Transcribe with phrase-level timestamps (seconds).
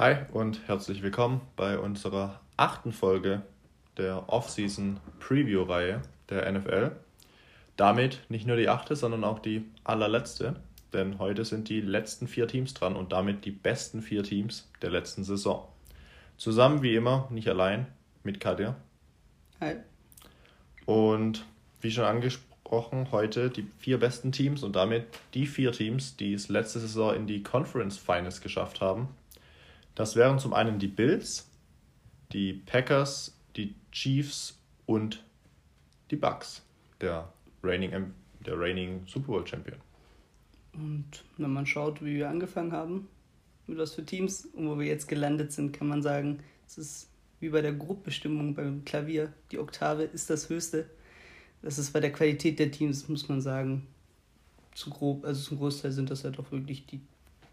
[0.00, 3.42] Hi und herzlich willkommen bei unserer achten Folge
[3.98, 6.92] der Off-Season Preview-Reihe der NFL.
[7.76, 10.56] Damit nicht nur die achte, sondern auch die allerletzte,
[10.94, 14.88] denn heute sind die letzten vier Teams dran und damit die besten vier Teams der
[14.88, 15.68] letzten Saison.
[16.38, 17.86] Zusammen wie immer, nicht allein,
[18.24, 18.76] mit Katja.
[19.60, 19.74] Hi.
[20.86, 21.44] Und
[21.82, 26.48] wie schon angesprochen, heute die vier besten Teams und damit die vier Teams, die es
[26.48, 29.10] letzte Saison in die Conference Finals geschafft haben.
[29.94, 31.50] Das wären zum einen die Bills,
[32.32, 35.24] die Packers, die Chiefs und
[36.10, 36.62] die Bucks,
[37.00, 37.32] der
[37.62, 38.12] reigning,
[38.44, 39.78] der reigning Super Bowl Champion.
[40.72, 43.08] Und wenn man schaut, wie wir angefangen haben,
[43.66, 47.10] mit was für Teams und wo wir jetzt gelandet sind, kann man sagen, es ist
[47.40, 49.32] wie bei der Gruppbestimmung beim Klavier.
[49.50, 50.88] Die Oktave ist das höchste.
[51.62, 53.86] Das ist bei der Qualität der Teams, muss man sagen,
[54.74, 57.00] zu grob, also zum Großteil sind das ja doch wirklich die,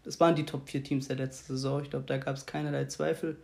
[0.08, 1.82] das waren die Top 4 Teams der letzten Saison.
[1.82, 3.36] Ich glaube, da gab es keinerlei Zweifel.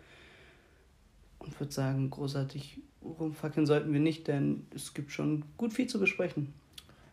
[1.39, 6.01] Und würde sagen, großartig rumfackeln sollten wir nicht, denn es gibt schon gut viel zu
[6.01, 6.55] besprechen.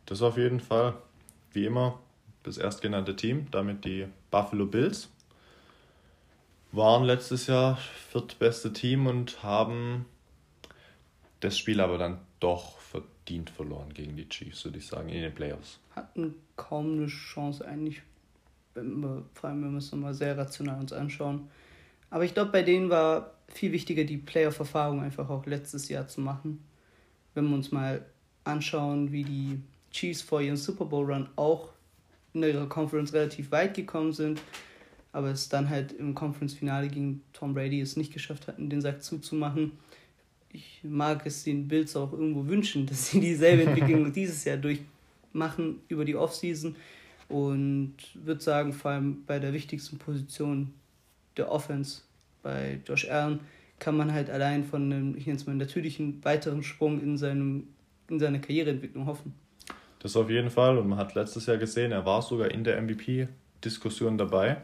[0.05, 0.93] Das auf jeden Fall.
[1.51, 1.99] Wie immer,
[2.43, 5.09] das erstgenannte Team, damit die Buffalo Bills,
[6.71, 7.75] waren letztes Jahr
[8.09, 10.05] viertbeste Team und haben
[11.41, 15.35] das Spiel aber dann doch verdient verloren gegen die Chiefs, würde ich sagen, in den
[15.35, 15.81] Playoffs.
[15.93, 18.01] Hatten kaum eine Chance eigentlich,
[18.73, 21.47] vor allem wir es nochmal sehr rational uns anschauen.
[22.09, 26.21] Aber ich glaube, bei denen war viel wichtiger, die Playoff-Erfahrung einfach auch letztes Jahr zu
[26.21, 26.63] machen.
[27.33, 28.05] Wenn wir uns mal
[28.43, 29.61] anschauen, wie die
[29.91, 31.69] Chiefs vor ihrem Super Bowl-Run auch
[32.33, 34.41] in ihrer Conference relativ weit gekommen sind,
[35.13, 39.03] aber es dann halt im Conference-Finale gegen Tom Brady es nicht geschafft hatten, den Sack
[39.03, 39.73] zuzumachen.
[40.49, 45.81] Ich mag es den Bills auch irgendwo wünschen, dass sie dieselbe Entwicklung dieses Jahr durchmachen
[45.87, 46.75] über die Offseason
[47.31, 50.73] und würde sagen, vor allem bei der wichtigsten Position
[51.37, 52.01] der Offense
[52.43, 53.39] bei Josh Allen
[53.79, 57.67] kann man halt allein von einem, ich nenne es mal, natürlichen weiteren Sprung in, seinem,
[58.09, 59.33] in seiner Karriereentwicklung hoffen.
[59.99, 60.77] Das auf jeden Fall.
[60.77, 64.57] Und man hat letztes Jahr gesehen, er war sogar in der MVP-Diskussion dabei.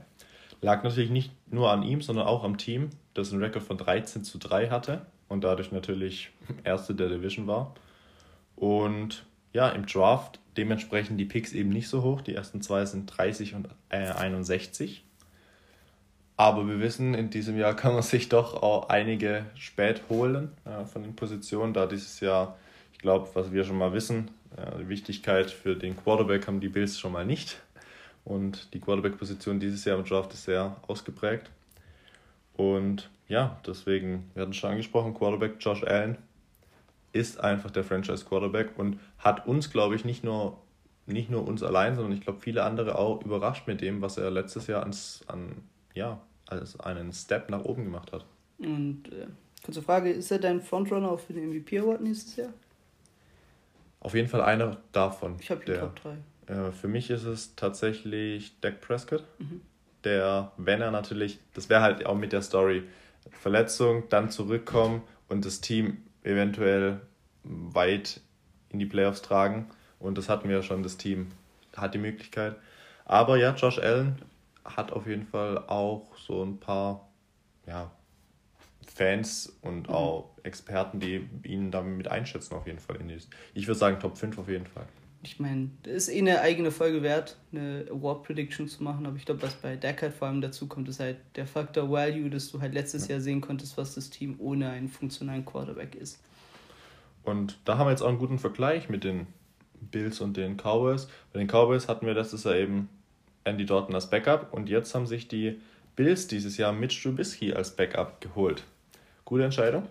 [0.61, 4.23] Lag natürlich nicht nur an ihm, sondern auch am Team, das einen Rekord von 13
[4.23, 6.31] zu 3 hatte und dadurch natürlich
[6.63, 7.75] Erste der Division war.
[8.55, 12.21] Und ja, im Draft dementsprechend die Picks eben nicht so hoch.
[12.21, 15.03] Die ersten zwei sind 30 und äh, 61.
[16.35, 20.85] Aber wir wissen, in diesem Jahr kann man sich doch auch einige spät holen äh,
[20.85, 22.57] von den Positionen, da dieses Jahr,
[22.93, 26.69] ich glaube, was wir schon mal wissen, äh, die Wichtigkeit für den Quarterback haben die
[26.69, 27.59] Bills schon mal nicht.
[28.23, 31.49] Und die Quarterback-Position dieses Jahr im Draft ist sehr ausgeprägt.
[32.55, 36.17] Und ja, deswegen, wir hatten schon angesprochen, Quarterback Josh Allen
[37.13, 40.61] ist einfach der Franchise-Quarterback und hat uns, glaube ich, nicht nur,
[41.05, 44.29] nicht nur uns allein, sondern ich glaube viele andere auch überrascht mit dem, was er
[44.31, 45.63] letztes Jahr ans, an,
[45.93, 48.25] ja, als einen Step nach oben gemacht hat.
[48.59, 49.27] Und äh,
[49.63, 52.53] kurze Frage, ist er dein Frontrunner auf den MVP Award nächstes Jahr?
[53.99, 55.35] Auf jeden Fall einer davon.
[55.39, 56.17] Ich habe die Top 3.
[56.47, 59.61] Äh, für mich ist es tatsächlich Dak Prescott, mhm.
[60.03, 62.83] der, wenn er natürlich, das wäre halt auch mit der Story,
[63.31, 65.97] Verletzung, dann zurückkommen und das Team
[66.27, 67.01] eventuell
[67.43, 68.21] weit
[68.69, 69.67] in die Playoffs tragen.
[69.99, 71.29] Und das hatten wir ja schon, das Team
[71.75, 72.55] hat die Möglichkeit.
[73.05, 74.21] Aber ja, Josh Allen
[74.65, 77.07] hat auf jeden Fall auch so ein paar
[77.65, 77.89] ja,
[78.85, 82.97] Fans und auch Experten, die ihn damit einschätzen, auf jeden Fall.
[83.53, 84.87] Ich würde sagen, Top 5 auf jeden Fall.
[85.23, 89.15] Ich meine, das ist eh eine eigene Folge wert, eine Award Prediction zu machen, aber
[89.17, 92.29] ich glaube, was bei Dak halt vor allem dazu kommt, ist halt der Faktor Value,
[92.29, 93.15] dass du halt letztes ja.
[93.15, 96.21] Jahr sehen konntest, was das Team ohne einen funktionalen Quarterback ist.
[97.23, 99.27] Und da haben wir jetzt auch einen guten Vergleich mit den
[99.81, 101.07] Bills und den Cowboys.
[101.33, 102.89] Bei den Cowboys hatten wir letztes Jahr eben
[103.43, 105.59] Andy Dalton als Backup und jetzt haben sich die
[105.95, 108.63] Bills dieses Jahr Mitch Trubisky als Backup geholt.
[109.25, 109.87] Gute Entscheidung?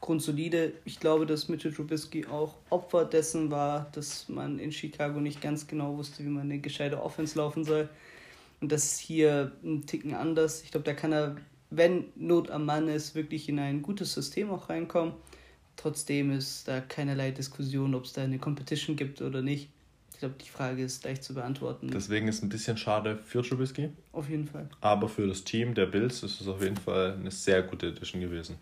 [0.00, 0.72] Grundsolide.
[0.84, 5.66] Ich glaube, dass Mitchell Trubisky auch Opfer dessen war, dass man in Chicago nicht ganz
[5.66, 7.88] genau wusste, wie man eine gescheite Offense laufen soll.
[8.60, 10.62] Und das ist hier ein Ticken anders.
[10.62, 11.36] Ich glaube, da kann er,
[11.70, 15.14] wenn Not am Mann ist, wirklich in ein gutes System auch reinkommen.
[15.76, 19.68] Trotzdem ist da keinerlei Diskussion, ob es da eine Competition gibt oder nicht.
[20.12, 21.90] Ich glaube, die Frage ist leicht zu beantworten.
[21.92, 23.90] Deswegen ist es ein bisschen schade für Trubisky.
[24.12, 24.66] Auf jeden Fall.
[24.80, 28.22] Aber für das Team der Bills ist es auf jeden Fall eine sehr gute Edition
[28.22, 28.56] gewesen.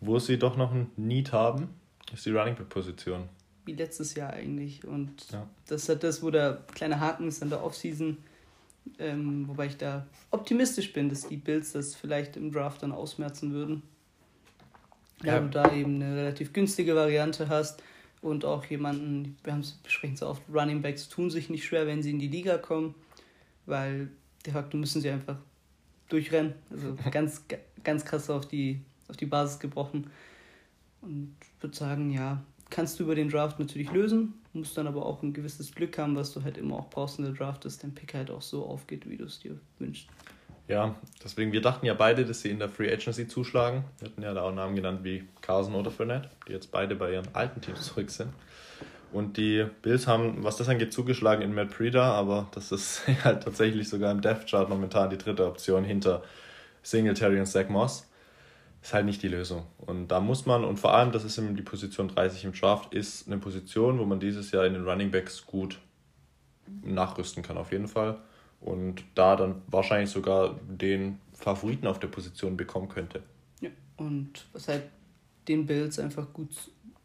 [0.00, 1.68] Wo sie doch noch ein Need haben,
[2.12, 3.28] ist die Running Back Position.
[3.64, 4.86] Wie letztes Jahr eigentlich.
[4.86, 5.46] Und ja.
[5.66, 8.16] das hat das, wo der kleine Haken ist an der Offseason.
[8.98, 13.52] Ähm, wobei ich da optimistisch bin, dass die Bills das vielleicht im Draft dann ausmerzen
[13.52, 13.82] würden.
[15.22, 15.34] Ja.
[15.34, 17.82] Weil du da eben eine relativ günstige Variante hast
[18.22, 21.86] und auch jemanden, wir haben es besprechen so oft, Running Backs tun sich nicht schwer,
[21.86, 22.94] wenn sie in die Liga kommen,
[23.66, 24.08] weil
[24.46, 25.36] de facto müssen sie einfach
[26.08, 26.54] durchrennen.
[26.70, 27.44] Also ganz,
[27.84, 30.10] ganz krass auf die, auf die Basis gebrochen.
[31.00, 35.22] Und würde sagen, ja, kannst du über den Draft natürlich lösen, musst dann aber auch
[35.22, 37.94] ein gewisses Glück haben, was du halt immer auch brauchst in der Draft, dass dein
[37.94, 40.08] Pick halt auch so aufgeht, wie du es dir wünschst.
[40.66, 43.84] Ja, deswegen, wir dachten ja beide, dass sie in der Free Agency zuschlagen.
[44.00, 47.12] Wir hatten ja da auch Namen genannt wie Carson oder Fournette, die jetzt beide bei
[47.12, 48.30] ihren alten Teams zurück sind.
[49.10, 53.44] Und die Bills haben, was das angeht, zugeschlagen in Matt Breeder, aber das ist halt
[53.44, 56.22] tatsächlich sogar im Death Chart momentan die dritte Option hinter
[56.82, 58.07] Singletary und Zach Moss.
[58.82, 59.66] Ist halt nicht die Lösung.
[59.78, 62.94] Und da muss man, und vor allem, das ist eben die Position 30 im Draft,
[62.94, 65.78] ist eine Position, wo man dieses Jahr in den Running Backs gut
[66.82, 68.18] nachrüsten kann, auf jeden Fall.
[68.60, 73.22] Und da dann wahrscheinlich sogar den Favoriten auf der Position bekommen könnte.
[73.60, 74.84] Ja, und was halt
[75.48, 76.50] den Bills einfach gut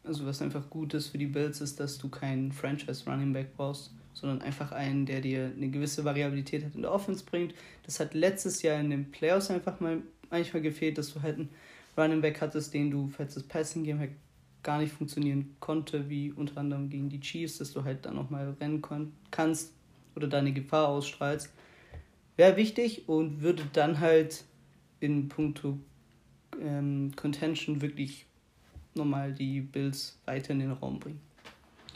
[0.04, 3.56] also was einfach gut ist für die Bills, ist, dass du keinen Franchise Running Back
[3.56, 7.54] brauchst, sondern einfach einen, der dir eine gewisse Variabilität hat in der Offense bringt.
[7.84, 10.02] Das hat letztes Jahr in den Playoffs einfach mal
[10.34, 11.50] manchmal gefehlt, dass du halt einen
[11.96, 14.12] Running Back hattest, den du, falls das Passing Game halt
[14.64, 18.56] gar nicht funktionieren konnte, wie unter anderem gegen die Chiefs, dass du halt dann nochmal
[18.60, 18.82] rennen
[19.30, 19.72] kannst
[20.16, 21.52] oder deine Gefahr ausstrahlst.
[22.36, 24.44] Wäre wichtig und würde dann halt
[25.00, 25.78] in puncto
[26.60, 28.26] ähm, Contention wirklich
[28.94, 31.20] nochmal die Bills weiter in den Raum bringen.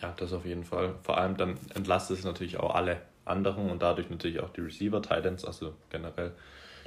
[0.01, 0.95] Ja, das auf jeden Fall.
[1.03, 5.03] Vor allem dann entlastet es natürlich auch alle anderen und dadurch natürlich auch die Receiver,
[5.03, 6.33] Titans, also generell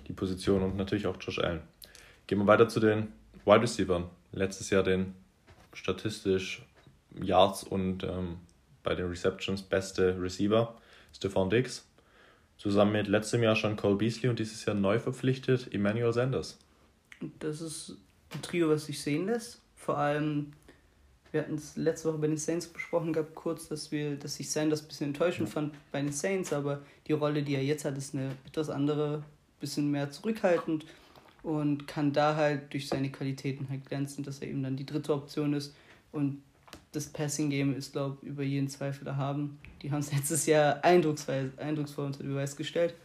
[0.07, 1.62] die Position und natürlich auch Josh Allen.
[2.27, 3.09] Gehen wir weiter zu den
[3.45, 4.03] Wide Receivers.
[4.31, 5.13] Letztes Jahr den
[5.74, 6.65] statistisch
[7.21, 8.38] Yards und ähm,
[8.83, 10.75] bei den Receptions beste Receiver,
[11.13, 11.88] Stephon Diggs.
[12.57, 16.59] Zusammen mit letztem Jahr schon Cole Beasley und dieses Jahr neu verpflichtet Emmanuel Sanders.
[17.39, 17.97] Das ist
[18.33, 19.62] ein Trio, was sich sehen lässt.
[19.75, 20.54] Vor allem,
[21.31, 24.51] wir hatten es letzte Woche bei den Saints besprochen gehabt, kurz, dass wir, dass ich
[24.51, 25.54] Sanders ein bisschen enttäuschend ja.
[25.54, 29.24] fand bei den Saints, aber die Rolle, die er jetzt hat, ist eine etwas andere,
[29.61, 30.85] bisschen mehr zurückhaltend
[31.43, 35.13] und kann da halt durch seine Qualitäten halt glänzen, dass er eben dann die dritte
[35.13, 35.73] Option ist
[36.11, 36.41] und
[36.91, 39.59] das Passing Game ist, glaube ich, über jeden Zweifel da haben.
[39.81, 42.95] Die haben es letztes Jahr eindrucksvoll, eindrucksvoll unter Beweis gestellt.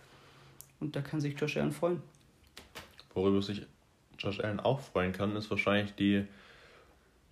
[0.80, 2.02] Und da kann sich Josh Allen freuen.
[3.14, 3.62] Worüber sich
[4.18, 6.26] Josh Allen auch freuen kann, ist wahrscheinlich die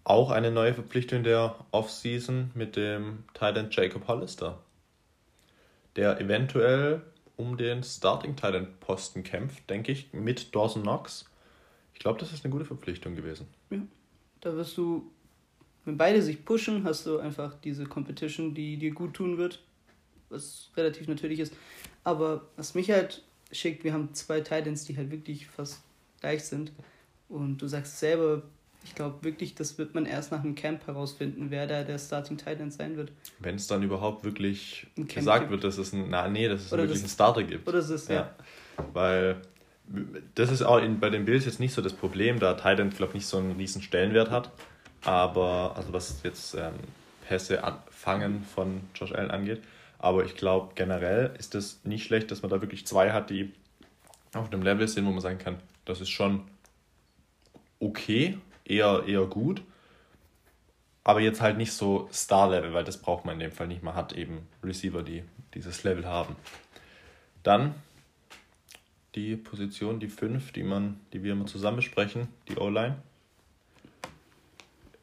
[0.04, 4.58] auch eine neue Verpflichtung der Offseason mit dem Titan Jacob Hollister,
[5.96, 7.02] der eventuell
[7.36, 11.26] um den Starting Titan Posten kämpft, denke ich, mit Dawson Knox.
[11.92, 13.46] Ich glaube, das ist eine gute Verpflichtung gewesen.
[13.70, 13.78] Ja,
[14.40, 15.10] da wirst du,
[15.84, 19.62] wenn beide sich pushen, hast du einfach diese Competition, die dir gut tun wird,
[20.28, 21.54] was relativ natürlich ist.
[22.02, 25.82] Aber was mich halt schickt, wir haben zwei Titans, die halt wirklich fast
[26.20, 26.72] gleich sind.
[27.28, 28.42] Und du sagst selber,
[28.84, 32.36] ich glaube wirklich, das wird man erst nach dem Camp herausfinden, wer da der Starting
[32.36, 33.10] Titan sein wird.
[33.38, 36.82] Wenn es dann überhaupt wirklich gesagt wird, dass es ein, na, nee, dass es oder
[36.82, 37.66] wirklich das, einen Starter gibt.
[37.66, 38.14] Oder es ist, ja.
[38.16, 38.34] ja.
[38.92, 39.40] Weil
[40.34, 43.10] das ist auch in, bei den Bills jetzt nicht so das Problem, da Titan, glaube
[43.10, 44.50] ich, nicht so einen riesen Stellenwert hat.
[45.02, 46.74] Aber, also was jetzt ähm,
[47.26, 49.62] Pässe fangen von Josh Allen angeht.
[49.98, 53.52] Aber ich glaube, generell ist es nicht schlecht, dass man da wirklich zwei hat, die
[54.34, 56.42] auf einem Level sind, wo man sagen kann, das ist schon
[57.80, 59.62] okay, eher, eher gut.
[61.04, 63.82] Aber jetzt halt nicht so Star-Level, weil das braucht man in dem Fall nicht.
[63.82, 65.22] Man hat eben Receiver, die
[65.52, 66.36] dieses Level haben.
[67.42, 67.74] Dann
[69.14, 70.64] die Position, die 5, die,
[71.12, 72.96] die wir immer zusammen besprechen, die O-Line.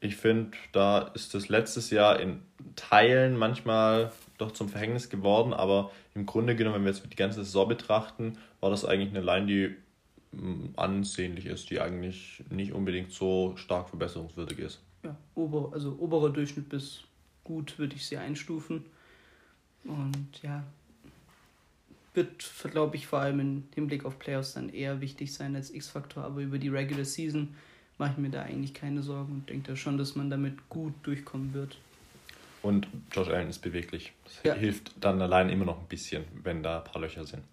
[0.02, 2.42] Ich finde, da ist das letztes Jahr in
[2.76, 7.44] Teilen manchmal doch zum Verhängnis geworden, aber im Grunde genommen, wenn wir jetzt die ganze
[7.44, 9.76] Saison betrachten, war das eigentlich eine Line, die
[10.76, 14.80] ansehnlich ist, die eigentlich nicht unbedingt so stark verbesserungswürdig ist.
[15.04, 17.04] Ja, ober, also oberer Durchschnitt bis
[17.44, 18.86] gut würde ich sie einstufen.
[19.84, 20.64] Und ja,
[22.14, 26.24] wird, glaube ich, vor allem im Hinblick auf Playoffs dann eher wichtig sein als X-Faktor,
[26.24, 27.56] aber über die Regular Season
[27.98, 30.94] mache ich mir da eigentlich keine Sorgen und denke da schon, dass man damit gut
[31.04, 31.78] durchkommen wird.
[32.62, 34.14] Und Josh Allen ist beweglich.
[34.24, 34.54] Das ja.
[34.54, 37.44] hilft dann allein immer noch ein bisschen, wenn da ein paar Löcher sind.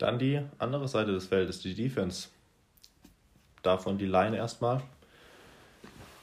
[0.00, 2.28] Dann die andere Seite des Feldes, die Defense.
[3.62, 4.80] Davon die Line erstmal.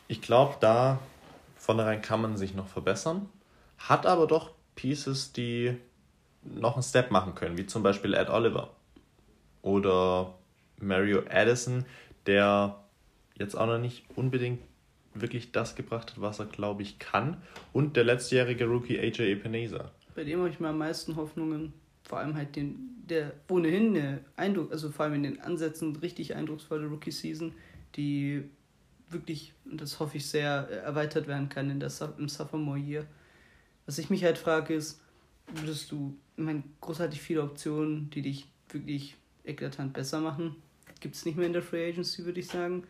[0.07, 0.97] Ich glaube, da
[1.57, 3.29] vornherein kann man sich noch verbessern.
[3.77, 5.77] Hat aber doch Pieces, die
[6.41, 8.71] noch einen Step machen können, wie zum Beispiel Ed Oliver
[9.61, 10.33] oder
[10.79, 11.85] Mario Addison,
[12.25, 12.83] der
[13.35, 14.59] jetzt auch noch nicht unbedingt
[15.13, 17.43] wirklich das gebracht hat, was er, glaube ich, kann.
[17.73, 19.91] Und der letztjährige Rookie AJ Epinesa.
[20.15, 21.73] Bei dem habe ich mir am meisten Hoffnungen
[22.07, 26.35] vor allem halt den, der ohnehin eine Eindruck, also vor allem in den Ansätzen richtig
[26.35, 27.53] eindrucksvolle Rookie-Season,
[27.95, 28.43] die
[29.09, 33.05] wirklich, und das hoffe ich sehr, erweitert werden kann in der, im Sophomore Year.
[33.85, 35.01] Was ich mich halt frage ist,
[35.53, 40.55] würdest du, ich meine, großartig viele Optionen, die dich wirklich eklatant besser machen.
[40.99, 42.83] Gibt es nicht mehr in der Free Agency, würde ich sagen.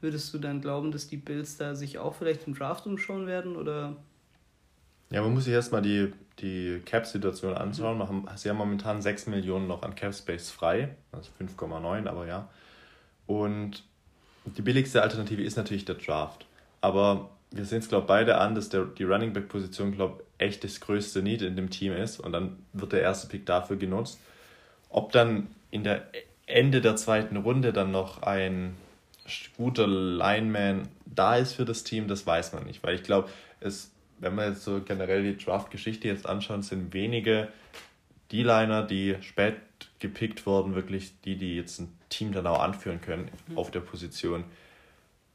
[0.00, 3.56] Würdest du dann glauben, dass die Bills da sich auch vielleicht im Draft umschauen werden?
[3.56, 3.96] Oder?
[5.14, 7.98] Ja, man muss sich erstmal die, die Cap-Situation anschauen.
[7.98, 8.28] Mhm.
[8.34, 12.48] Sie haben momentan 6 Millionen noch an Cap-Space frei, also 5,9, aber ja.
[13.28, 13.84] Und
[14.44, 16.46] die billigste Alternative ist natürlich der Draft.
[16.80, 20.46] Aber wir sehen es, glaube ich, beide an, dass der, die Running Back-Position, glaube ich,
[20.46, 22.18] echt das größte Need in dem Team ist.
[22.18, 24.18] Und dann wird der erste Pick dafür genutzt.
[24.90, 26.08] Ob dann in der
[26.46, 28.74] Ende der zweiten Runde dann noch ein
[29.56, 32.82] guter Lineman da ist für das Team, das weiß man nicht.
[32.82, 33.28] Weil ich glaube,
[33.60, 37.48] es, wenn man jetzt so generell die Draft-Geschichte jetzt anschauen, sind wenige
[38.32, 39.56] D-Liner, die spät
[39.98, 43.58] gepickt wurden, wirklich die, die jetzt ein Team dann auch anführen können mhm.
[43.58, 44.44] auf der Position.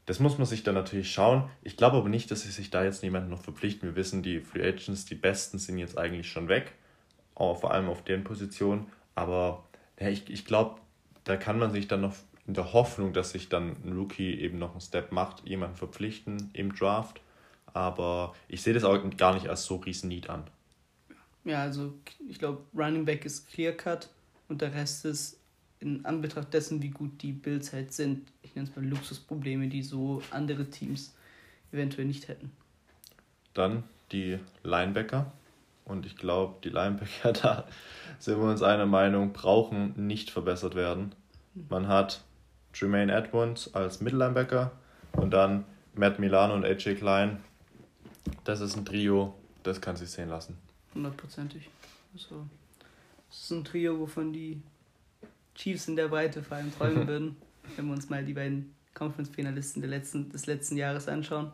[0.06, 1.48] Das muss man sich dann natürlich schauen.
[1.62, 3.88] Ich glaube aber nicht, dass sie sich da jetzt niemanden noch verpflichten.
[3.88, 6.72] Wir wissen, die Free Agents, die Besten sind jetzt eigentlich schon weg,
[7.34, 8.86] auch vor allem auf deren Position.
[9.14, 9.64] Aber
[10.00, 10.80] ja, ich, ich glaube,
[11.24, 12.14] da kann man sich dann noch
[12.46, 16.50] in der Hoffnung, dass sich dann ein Rookie eben noch einen Step macht, jemanden verpflichten
[16.54, 17.20] im Draft.
[17.72, 20.44] Aber ich sehe das auch gar nicht als so riesen Need an.
[21.44, 21.94] Ja, also
[22.28, 24.08] ich glaube, Running Back ist clear cut
[24.48, 25.40] und der Rest ist
[25.80, 29.82] in Anbetracht dessen, wie gut die Bills halt sind, ich nenne es mal Luxusprobleme, die
[29.82, 31.14] so andere Teams
[31.72, 32.52] eventuell nicht hätten.
[33.54, 35.32] Dann die Linebacker.
[35.86, 37.64] Und ich glaube, die Linebacker, da
[38.18, 41.14] sind wir uns einer Meinung, brauchen nicht verbessert werden.
[41.68, 42.22] Man hat
[42.74, 44.72] Jermaine Edmonds als Mittellinebacker
[45.12, 47.42] und dann Matt Milano und AJ Klein.
[48.44, 50.56] Das ist ein Trio, das kann sich sehen lassen.
[50.94, 51.68] Hundertprozentig.
[52.12, 52.46] Also,
[53.28, 54.60] das ist ein Trio, wovon die
[55.54, 57.36] Chiefs in der Breite vor allem träumen würden,
[57.76, 61.52] wenn wir uns mal die beiden Conference-Finalisten letzten, des letzten Jahres anschauen.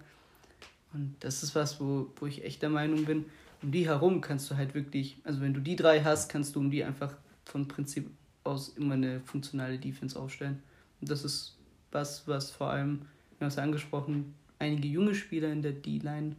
[0.92, 3.26] Und das ist was, wo, wo ich echt der Meinung bin,
[3.62, 6.60] um die herum kannst du halt wirklich, also wenn du die drei hast, kannst du
[6.60, 8.10] um die einfach von Prinzip
[8.44, 10.62] aus immer eine funktionale Defense aufstellen.
[11.00, 11.56] Und das ist
[11.90, 13.02] was, was vor allem,
[13.38, 16.36] wir haben es angesprochen, einige junge Spieler in der D-Line,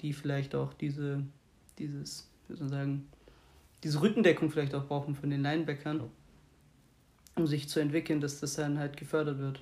[0.00, 1.22] die vielleicht auch diese,
[1.78, 3.08] dieses, wie soll man sagen,
[3.82, 6.02] diese Rückendeckung vielleicht auch brauchen von den Linebackern
[7.36, 9.60] um sich zu entwickeln, dass das dann halt gefördert wird.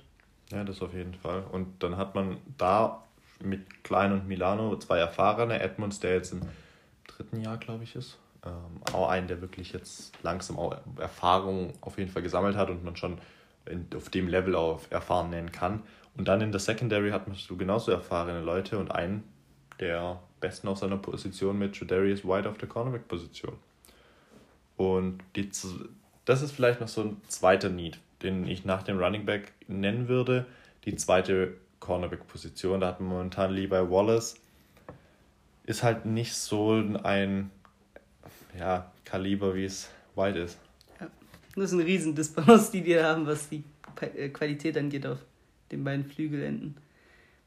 [0.51, 1.43] Ja, das auf jeden Fall.
[1.51, 3.03] Und dann hat man da
[3.41, 5.59] mit Klein und Milano zwei erfahrene.
[5.59, 6.41] Edmonds, der jetzt im
[7.07, 8.17] dritten Jahr, glaube ich, ist.
[8.45, 12.83] Ähm, auch einen, der wirklich jetzt langsam auch Erfahrung auf jeden Fall gesammelt hat und
[12.83, 13.17] man schon
[13.65, 15.81] in, auf dem Level auch erfahren nennen kann.
[16.15, 19.23] Und dann in der Secondary hat man so genauso erfahrene Leute und einen
[19.83, 23.53] der besten auf seiner Position mit Jadarius White auf der Cornerback-Position.
[24.77, 25.49] Und die,
[26.25, 30.07] das ist vielleicht noch so ein zweiter Need, den ich nach dem Running Back nennen
[30.07, 30.45] würde.
[30.85, 32.79] Die zweite Cornerback-Position.
[32.79, 34.35] Da hat man momentan Levi Wallace.
[35.65, 36.71] Ist halt nicht so
[37.03, 37.51] ein
[38.57, 40.57] ja, Kaliber, wie es White ist.
[40.99, 41.09] Ja,
[41.55, 43.63] das ist eine riesen Disbalance, die die haben, was die
[43.99, 45.19] äh, Qualität angeht auf
[45.71, 46.77] den beiden Flügelenden.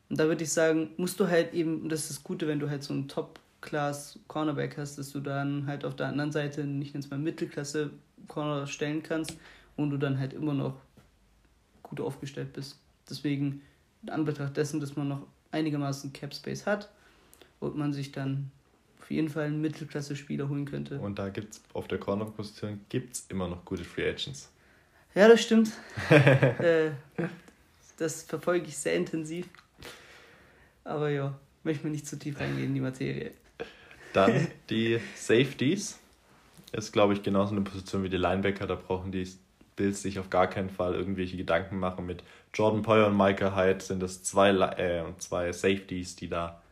[0.08, 2.60] Und da würde ich sagen, musst du halt eben, und das ist das Gute, wenn
[2.60, 6.64] du halt so einen Top-Class Cornerback hast, dass du dann halt auf der anderen Seite
[6.64, 7.90] nicht ins mal Mittelklasse
[8.28, 9.36] Corner stellen kannst
[9.76, 10.75] und du dann halt immer noch
[11.82, 12.78] gut aufgestellt bist.
[13.08, 13.62] Deswegen,
[14.02, 16.88] in Anbetracht dessen, dass man noch einigermaßen Cap Space hat
[17.60, 18.50] und man sich dann
[19.00, 20.98] auf jeden Fall einen Mittelklasse-Spieler holen könnte.
[20.98, 24.50] Und da gibt es auf der Corner-Position gibt's immer noch gute Free Agents.
[25.14, 25.72] Ja, das stimmt.
[26.10, 26.90] äh,
[27.96, 29.48] das verfolge ich sehr intensiv.
[30.87, 33.33] Aber ja, möchte mir nicht zu tief reingehen in die Materie.
[34.12, 35.99] Dann die Safeties
[36.73, 38.66] ist, glaube ich, genauso eine Position wie die Linebacker.
[38.66, 39.28] Da brauchen die
[39.75, 42.07] Bills sich auf gar keinen Fall irgendwelche Gedanken machen.
[42.07, 42.23] Mit
[42.55, 46.62] Jordan Poyer und Micah Hyde sind das zwei, äh, zwei Safeties, die da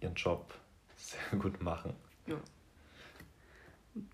[0.00, 0.52] ihren Job
[0.96, 1.94] sehr gut machen.
[2.26, 2.36] Ja.
[3.94, 4.08] Und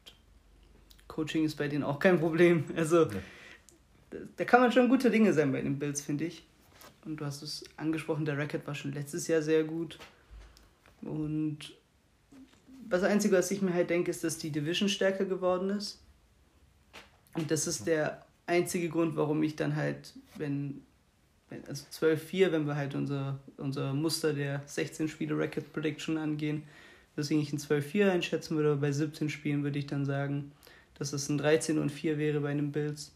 [1.09, 2.65] Coaching ist bei denen auch kein Problem.
[2.77, 3.11] Also ja.
[4.11, 6.45] da, da kann man schon gute Dinge sein bei den Bills, finde ich.
[7.09, 9.99] Und du hast es angesprochen, der Racket war schon letztes Jahr sehr gut.
[11.01, 11.75] Und
[12.87, 16.03] das Einzige, was ich mir halt denke, ist, dass die Division stärker geworden ist.
[17.33, 20.83] Und das ist der einzige Grund, warum ich dann halt, wenn,
[21.49, 26.65] wenn also 12-4, wenn wir halt unser, unser Muster der 16-Spiele-Record Prediction angehen,
[27.17, 30.53] deswegen ich ein 12-4 einschätzen würde, aber bei 17 Spielen würde ich dann sagen,
[30.99, 33.13] dass es ein 13 und 4 wäre bei einem Bills.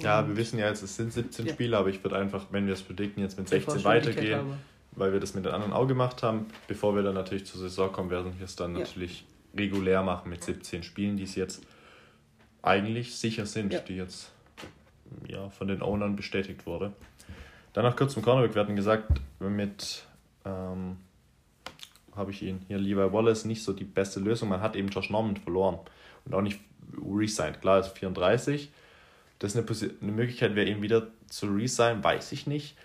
[0.00, 1.52] Ja, wir wissen ja jetzt, es sind 17 ja.
[1.52, 4.54] Spiele, aber ich würde einfach, wenn wir es predikten, jetzt mit 16 weitergehen.
[4.96, 6.46] Weil wir das mit den anderen auch gemacht haben.
[6.68, 8.80] Bevor wir dann natürlich zur Saison kommen, werden wir es dann ja.
[8.80, 9.24] natürlich
[9.56, 11.64] regulär machen mit 17 Spielen, die es jetzt
[12.62, 13.80] eigentlich sicher sind, ja.
[13.80, 14.30] die jetzt
[15.26, 16.92] ja, von den Ownern bestätigt wurde.
[17.72, 18.54] Dann noch kurz zum Cornerback.
[18.54, 20.04] Wir hatten gesagt, mit
[20.44, 20.96] ähm,
[22.14, 24.48] habe ich ihn hier, Levi Wallace, nicht so die beste Lösung.
[24.48, 25.78] Man hat eben Josh Norman verloren
[26.24, 26.60] und auch nicht
[27.04, 27.60] resigned.
[27.60, 28.70] Klar, ist 34,
[29.38, 29.66] das eine,
[30.00, 32.76] eine Möglichkeit wäre, ihn wieder zu resign, weiß ich nicht.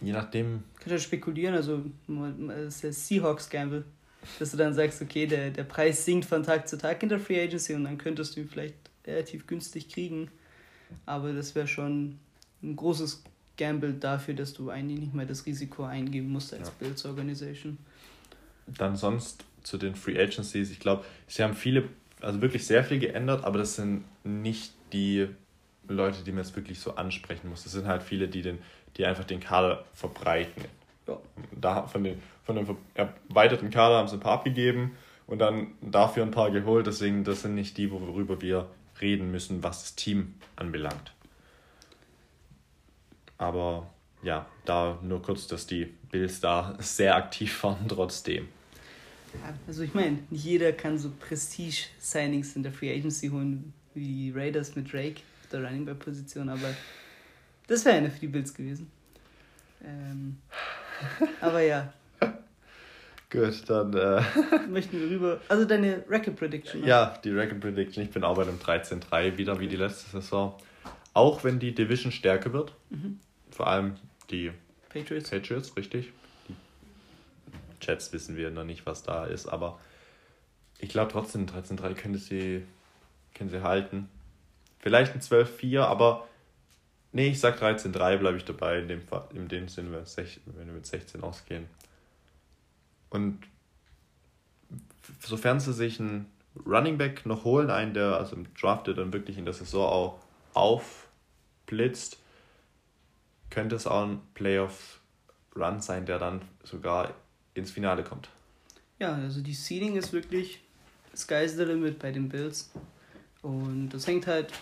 [0.00, 0.64] Je nachdem.
[0.76, 3.84] Kannst du spekulieren, also das ist der Seahawks Gamble,
[4.38, 7.20] dass du dann sagst, okay, der, der Preis sinkt von Tag zu Tag in der
[7.20, 8.74] Free Agency und dann könntest du ihn vielleicht
[9.06, 10.30] relativ günstig kriegen.
[11.06, 12.18] Aber das wäre schon
[12.62, 13.22] ein großes
[13.56, 16.74] Gamble dafür, dass du eigentlich nicht mehr das Risiko eingeben musst als ja.
[16.78, 17.78] Bills Organisation.
[18.66, 20.70] Dann sonst zu den Free Agencies.
[20.70, 21.88] Ich glaube, sie haben viele,
[22.24, 25.28] also wirklich sehr viel geändert, aber das sind nicht die
[25.86, 27.64] Leute, die man jetzt wirklich so ansprechen muss.
[27.64, 28.58] Das sind halt viele, die, den,
[28.96, 30.64] die einfach den Kader verbreiten.
[31.06, 31.18] Ja.
[31.52, 36.22] Da, von, den, von dem erweiterten Kader haben sie ein paar abgegeben und dann dafür
[36.22, 36.86] ein paar geholt.
[36.86, 38.68] Deswegen, das sind nicht die, worüber wir
[39.00, 41.12] reden müssen, was das Team anbelangt.
[43.36, 43.90] Aber
[44.22, 48.48] ja, da nur kurz, dass die Bills da sehr aktiv waren trotzdem.
[49.66, 54.32] Also ich meine, nicht jeder kann so Prestige-Signings in der Free Agency holen wie die
[54.34, 56.74] Raiders mit Drake auf der Running Back Position, aber
[57.66, 58.90] das wäre eine für die Bills gewesen.
[59.82, 60.36] Ähm,
[61.40, 61.92] aber ja.
[63.30, 64.22] Gut, dann äh,
[64.68, 65.40] möchten wir rüber.
[65.48, 66.82] Also deine Record Prediction.
[66.82, 66.88] Ne?
[66.88, 68.04] Ja, die Record Prediction.
[68.04, 70.54] Ich bin auch bei dem 13-3 wieder wie die letzte Saison.
[71.12, 72.72] Auch wenn die Division stärker wird.
[72.90, 73.18] Mhm.
[73.50, 73.96] Vor allem
[74.30, 74.52] die
[74.88, 75.30] Patriots.
[75.30, 76.12] Patriots, richtig.
[77.84, 79.78] Jets wissen wir noch nicht, was da ist, aber
[80.78, 82.64] ich glaube trotzdem 13-3 können sie,
[83.34, 84.08] können sie halten.
[84.80, 86.26] Vielleicht ein 12-4, aber
[87.12, 90.86] nee, ich sag 13-3 bleibe ich dabei, in dem, in dem Sinn, wenn wir mit
[90.86, 91.66] 16 ausgehen.
[93.10, 93.38] Und
[95.20, 96.26] sofern sie sich einen
[96.66, 100.18] Running Back noch holen, einen, der also im Draft, dann wirklich in der Saison auch
[100.54, 102.18] aufblitzt,
[103.50, 107.14] könnte es auch ein Playoff-Run sein, der dann sogar
[107.54, 108.28] ins Finale kommt.
[108.98, 110.60] Ja, also die Seeding ist wirklich
[111.16, 112.70] Sky's the limit bei den Bills.
[113.42, 114.52] Und das hängt halt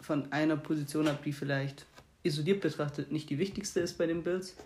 [0.00, 1.86] von einer Position ab, die vielleicht
[2.22, 4.56] isoliert betrachtet nicht die wichtigste ist bei den Bills,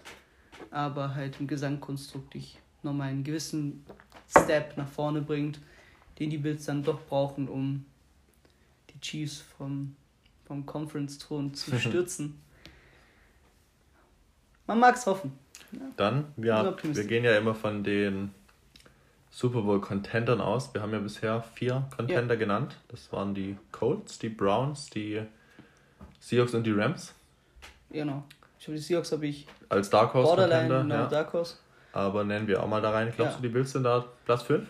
[0.70, 3.84] aber halt im Gesangkonstrukt dich nochmal einen gewissen
[4.28, 5.60] Step nach vorne bringt,
[6.18, 7.84] den die Bills dann doch brauchen, um
[8.90, 9.96] die Chiefs vom,
[10.46, 12.40] vom Conference-Thron zu stürzen.
[14.66, 15.32] Man mag es hoffen.
[15.72, 15.80] Ja.
[15.96, 18.32] Dann, ja, wir gehen ja immer von den
[19.30, 20.72] Super Bowl-Contendern aus.
[20.74, 22.40] Wir haben ja bisher vier Contender ja.
[22.40, 22.76] genannt.
[22.88, 25.22] Das waren die Colts, die Browns, die
[26.20, 27.14] Seahawks und die Rams.
[27.90, 28.24] Genau.
[28.58, 31.06] Ich habe die Seahawks habe ich als Dark Horse Borderline, Contender, genau, ja.
[31.06, 31.56] Dark Horse.
[31.92, 33.12] Aber nennen wir auch mal da rein.
[33.14, 33.40] Glaubst ja.
[33.40, 34.66] du, die Bills sind da Platz 5?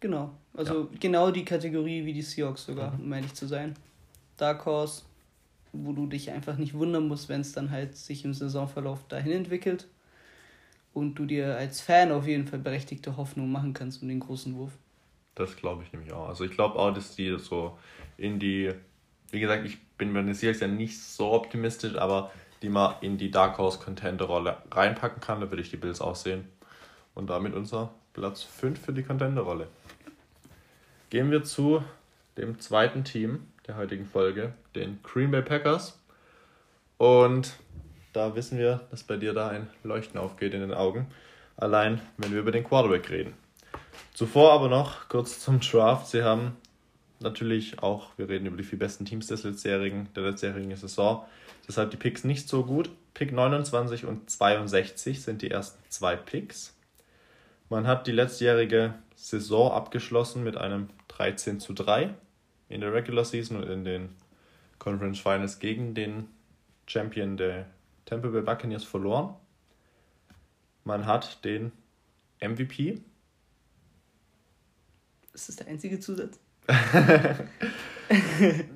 [0.00, 0.30] Genau.
[0.54, 3.04] Also genau die Kategorie wie die Seahawks sogar, mhm.
[3.04, 3.74] um ehrlich zu sein.
[4.36, 5.02] Dark Horse,
[5.72, 9.32] wo du dich einfach nicht wundern musst, wenn es dann halt sich im Saisonverlauf dahin
[9.32, 9.86] entwickelt.
[10.92, 14.56] Und du dir als Fan auf jeden Fall berechtigte Hoffnung machen kannst um den großen
[14.56, 14.72] Wurf.
[15.34, 16.28] Das glaube ich nämlich auch.
[16.28, 17.78] Also ich glaube auch, dass die so
[18.16, 18.72] in die,
[19.30, 22.30] wie gesagt, ich bin bei den Seahawks ja nicht so optimistisch, aber
[22.62, 26.00] die mal in die Dark Horse Contender Rolle reinpacken kann, da würde ich die Bills
[26.00, 26.46] auch sehen.
[27.14, 29.68] Und damit unser Platz 5 für die Contender-Rolle.
[31.10, 31.82] Gehen wir zu
[32.36, 35.98] dem zweiten Team der heutigen Folge, den Green Bay Packers.
[36.98, 37.54] Und
[38.12, 41.06] da wissen wir, dass bei dir da ein Leuchten aufgeht in den Augen.
[41.56, 43.34] Allein, wenn wir über den Quarterback reden.
[44.14, 46.08] Zuvor aber noch kurz zum Draft.
[46.08, 46.56] Sie haben
[47.20, 51.24] natürlich auch, wir reden über die vier besten Teams des letztjährigen, der letztjährigen Saison.
[51.68, 52.90] Deshalb die Picks nicht so gut.
[53.14, 56.76] Pick 29 und 62 sind die ersten zwei Picks.
[57.68, 62.14] Man hat die letztjährige Saison abgeschlossen mit einem 13 zu 3
[62.68, 64.08] in der Regular Season und in den
[64.78, 66.28] Conference Finals gegen den
[66.86, 67.66] Champion der
[68.10, 69.36] Tampa Bay Buccaneers verloren.
[70.82, 71.70] Man hat den
[72.40, 73.00] MVP.
[75.32, 76.40] Ist das der einzige Zusatz?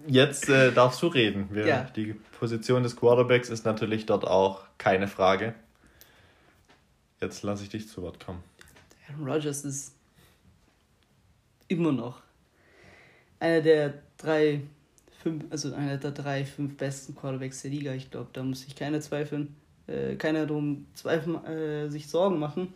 [0.06, 1.48] Jetzt äh, darfst du reden.
[1.50, 1.82] Wir, ja.
[1.96, 5.56] Die Position des Quarterbacks ist natürlich dort auch keine Frage.
[7.20, 8.42] Jetzt lasse ich dich zu Wort kommen.
[9.08, 9.96] Aaron Rodgers ist
[11.66, 12.22] immer noch
[13.40, 14.62] einer der drei,
[15.24, 17.92] fünf, also einer der drei, fünf besten Quarterbacks der Liga.
[17.94, 19.56] Ich glaube, da muss sich keiner zweifeln,
[19.86, 22.72] äh, keiner drum zweifeln, äh, sich Sorgen machen.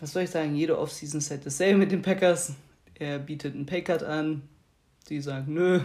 [0.00, 0.56] Was soll ich sagen?
[0.56, 2.54] Jede Offseason ist halt dasselbe mit den Packers.
[2.94, 4.42] Er bietet einen Paycut an.
[5.06, 5.80] Sie sagen, nö,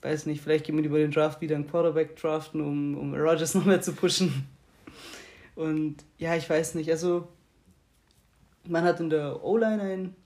[0.00, 3.54] weiß nicht, vielleicht gehen wir über den Draft wieder einen Quarterback draften, um, um Rodgers
[3.54, 4.46] noch mehr zu pushen.
[5.54, 7.28] Und ja, ich weiß nicht, also
[8.64, 10.16] man hat in der O-Line einen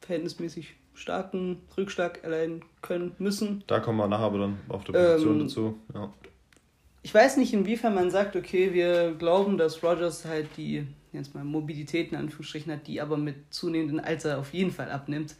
[0.00, 3.64] verhältnismäßig starken Rückschlag erleiden können müssen.
[3.66, 5.78] Da kommen wir nachher aber dann auf der Position ähm, dazu.
[5.94, 6.12] Ja.
[7.02, 11.44] Ich weiß nicht, inwiefern man sagt, okay, wir glauben, dass Rogers halt die jetzt mal
[11.44, 15.34] Mobilität in Anführungsstrichen hat, die aber mit zunehmendem Alter auf jeden Fall abnimmt.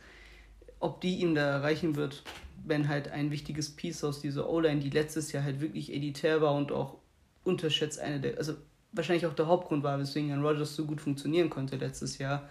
[0.80, 2.22] Ob die ihm da erreichen wird,
[2.64, 6.54] wenn halt ein wichtiges Piece aus dieser O-Line, die letztes Jahr halt wirklich elitär war
[6.54, 6.96] und auch
[7.44, 8.54] unterschätzt eine der, also
[8.92, 12.48] wahrscheinlich auch der Hauptgrund war, weswegen Aaron Rodgers so gut funktionieren konnte letztes Jahr.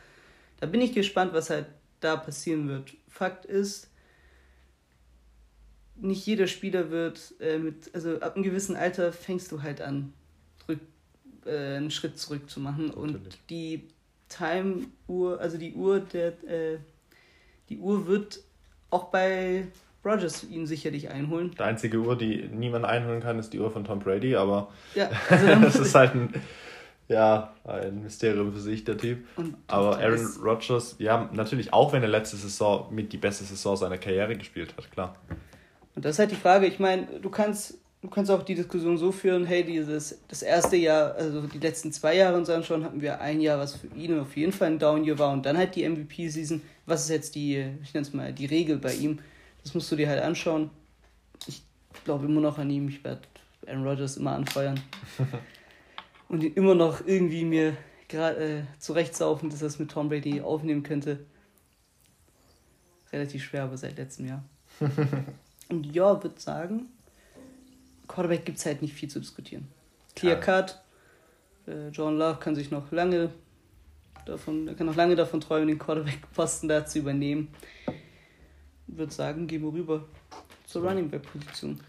[0.59, 1.67] Da bin ich gespannt, was halt
[1.99, 2.93] da passieren wird.
[3.07, 3.89] Fakt ist,
[5.95, 10.13] nicht jeder Spieler wird äh, mit, also ab einem gewissen Alter fängst du halt an,
[10.67, 10.79] rück,
[11.45, 12.87] äh, einen Schritt zurück zu machen.
[12.87, 13.15] Natürlich.
[13.15, 13.87] Und die
[14.29, 16.77] Time-Uhr, also die Uhr der, äh,
[17.69, 18.39] die Uhr wird
[18.89, 19.67] auch bei
[20.05, 21.51] Rogers ihn sicherlich einholen.
[21.51, 25.09] Die einzige Uhr, die niemand einholen kann, ist die Uhr von Tom Brady, aber ja,
[25.29, 26.33] also das ist halt ein,
[27.09, 29.25] ja, ein Mysterium für sich, der Typ.
[29.67, 33.97] aber Aaron Rodgers, ja, natürlich auch, wenn er letzte Saison mit die beste Saison seiner
[33.97, 35.15] Karriere gespielt hat, klar.
[35.95, 38.95] Und das ist halt die Frage, ich meine, du kannst, du kannst auch die Diskussion
[38.99, 43.01] so führen, hey, dieses, das erste Jahr, also die letzten zwei Jahre uns anschauen, hatten
[43.01, 45.75] wir ein Jahr, was für ihn auf jeden Fall ein Down-Year war und dann halt
[45.75, 46.61] die MVP-Season.
[46.85, 49.17] Was ist jetzt die, ich nenne es mal, die Regel bei ihm?
[49.63, 50.69] Das musst du dir halt anschauen.
[51.47, 51.63] Ich
[52.05, 52.87] glaube immer noch an ihm.
[52.87, 53.21] Ich werde
[53.67, 54.79] Aaron Rodgers immer anfeuern.
[56.29, 57.75] und ihn immer noch irgendwie mir
[58.07, 61.25] gerade äh, zurechtsaufen, dass er es mit Tom Brady aufnehmen könnte.
[63.11, 64.43] Relativ schwer, aber seit letztem Jahr.
[65.69, 66.85] und ja, würde sagen,
[68.07, 69.67] Quarterback gibt es halt nicht viel zu diskutieren.
[70.15, 70.39] Clear.
[70.39, 70.81] Cut.
[71.67, 73.31] Äh, John Love kann sich noch lange
[74.25, 77.49] davon, kann noch lange davon träumen, den Quarterback-Posten da zu übernehmen
[78.97, 80.05] würde sagen, gehen wir rüber
[80.65, 81.79] zur Running Back Position.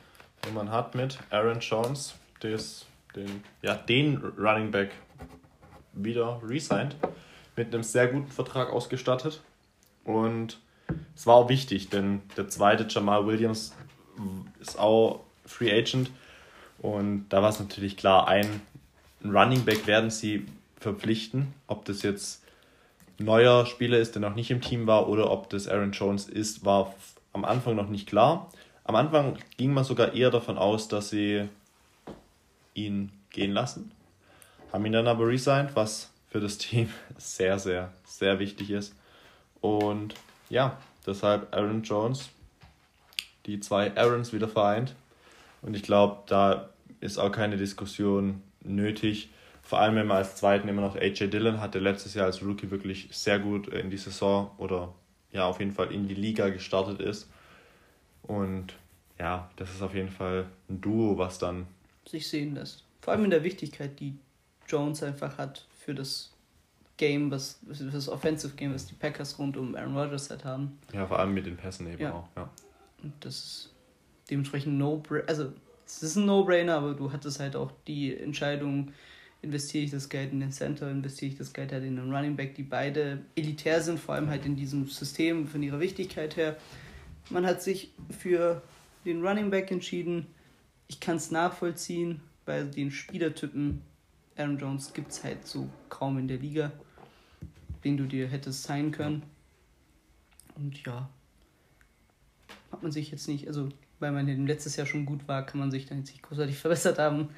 [0.46, 4.90] Und man hat mit Aaron Jones des, den, ja, den Running Back
[5.92, 6.96] wieder resigned,
[7.56, 9.40] mit einem sehr guten Vertrag ausgestattet.
[10.04, 10.58] Und
[11.14, 13.74] es war auch wichtig, denn der zweite Jamal Williams
[14.60, 16.10] ist auch Free Agent.
[16.78, 18.62] Und da war es natürlich klar, ein
[19.24, 20.46] Running Back werden sie
[20.78, 21.52] verpflichten.
[21.66, 22.42] Ob das jetzt
[23.18, 26.64] neuer Spieler ist, der noch nicht im Team war, oder ob das Aaron Jones ist,
[26.64, 26.94] war
[27.32, 28.50] am Anfang noch nicht klar.
[28.84, 31.48] Am Anfang ging man sogar eher davon aus, dass sie
[32.74, 33.92] ihn gehen lassen.
[34.72, 38.94] Haben ihn dann aber resigned, was für das Team sehr, sehr, sehr wichtig ist.
[39.60, 40.14] Und
[40.48, 42.30] ja, deshalb Aaron Jones,
[43.46, 44.94] die zwei Aarons wieder vereint.
[45.62, 49.30] Und ich glaube, da ist auch keine Diskussion nötig.
[49.62, 52.70] Vor allem, wenn man als Zweiten immer noch AJ Dillon hatte, letztes Jahr als Rookie
[52.70, 54.92] wirklich sehr gut in die Saison oder
[55.32, 57.28] ja, auf jeden Fall in die Liga gestartet ist.
[58.22, 58.74] Und
[59.18, 61.66] ja, das ist auf jeden Fall ein Duo, was dann
[62.10, 62.84] sich sehen lässt.
[63.00, 64.14] Vor allem in der Wichtigkeit, die
[64.68, 66.32] Jones einfach hat für das
[66.96, 70.78] Game, was für das Offensive Game, was die Packers rund um Aaron Rodgers halt haben.
[70.92, 72.12] Ja, vor allem mit den Pässen eben ja.
[72.12, 72.50] auch, ja.
[73.02, 73.74] Und das ist
[74.30, 75.52] dementsprechend no also
[75.86, 78.92] es ist ein No-Brainer, aber du hattest halt auch die Entscheidung,
[79.42, 82.36] investiere ich das Geld in den Center, investiere ich das Geld halt in den Running
[82.36, 86.56] Back, die beide elitär sind, vor allem halt in diesem System von ihrer Wichtigkeit her.
[87.30, 88.62] Man hat sich für
[89.04, 90.26] den Running Back entschieden.
[90.90, 93.82] Ich kann es nachvollziehen, weil den Spielertypen
[94.36, 96.72] Aaron Jones gibt es halt so kaum in der Liga,
[97.84, 99.22] den du dir hättest sein können.
[100.56, 101.08] Und ja,
[102.72, 103.68] hat man sich jetzt nicht, also
[104.00, 106.98] weil man letztes Jahr schon gut war, kann man sich dann jetzt nicht großartig verbessert
[106.98, 107.28] haben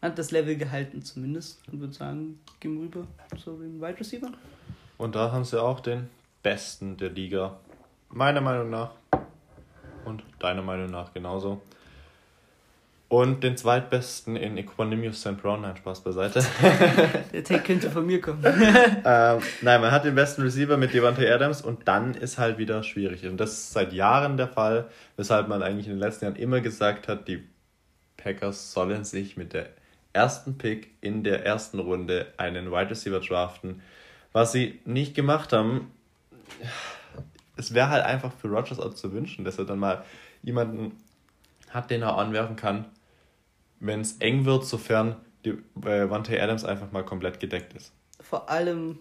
[0.00, 3.06] hat das Level gehalten zumindest und würde sagen, gehen wir rüber
[3.36, 4.30] zu den Wide Receiver.
[4.96, 6.08] Und da haben sie auch den
[6.42, 7.58] besten der Liga,
[8.08, 8.92] meiner Meinung nach
[10.04, 11.60] und deiner Meinung nach genauso.
[13.10, 15.40] Und den zweitbesten in Equanimous St.
[15.40, 16.44] Brown, nein, Spaß beiseite.
[17.32, 18.44] Der Take könnte von mir kommen.
[18.44, 22.82] ähm, nein, man hat den besten Receiver mit Devante Adams und dann ist halt wieder
[22.82, 23.24] schwierig.
[23.24, 26.60] Und das ist seit Jahren der Fall, weshalb man eigentlich in den letzten Jahren immer
[26.60, 27.42] gesagt hat, die
[28.18, 29.70] Packers sollen sich mit der
[30.12, 33.80] ersten Pick in der ersten Runde einen Wide Receiver draften.
[34.32, 35.92] Was sie nicht gemacht haben,
[37.56, 40.04] es wäre halt einfach für Rogers auch zu wünschen, dass er dann mal
[40.42, 40.92] jemanden
[41.70, 42.84] hat, den er anwerfen kann,
[43.80, 46.08] wenn es eng wird, sofern die äh,
[46.40, 47.92] Adams einfach mal komplett gedeckt ist.
[48.20, 48.98] Vor allem,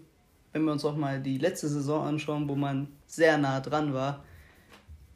[0.53, 4.23] wenn wir uns auch mal die letzte Saison anschauen, wo man sehr nah dran war,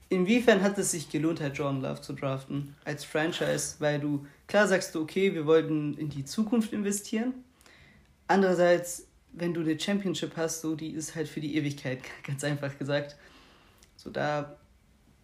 [0.10, 3.76] inwiefern hat es sich gelohnt, halt Jordan Love zu draften als Franchise?
[3.80, 7.34] Weil du, klar sagst du, okay, wir wollten in die Zukunft investieren.
[8.28, 12.78] Andererseits, wenn du eine Championship hast, so, die ist halt für die Ewigkeit, ganz einfach
[12.78, 13.16] gesagt.
[13.96, 14.58] So, da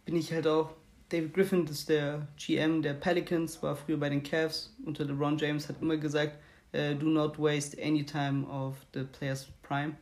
[0.06, 0.74] bin ich halt auch.
[1.10, 5.38] David Griffin das ist der GM der Pelicans, war früher bei den Cavs unter LeBron
[5.38, 6.38] James, hat immer gesagt,
[6.74, 9.96] uh, do not waste any time of the player's prime.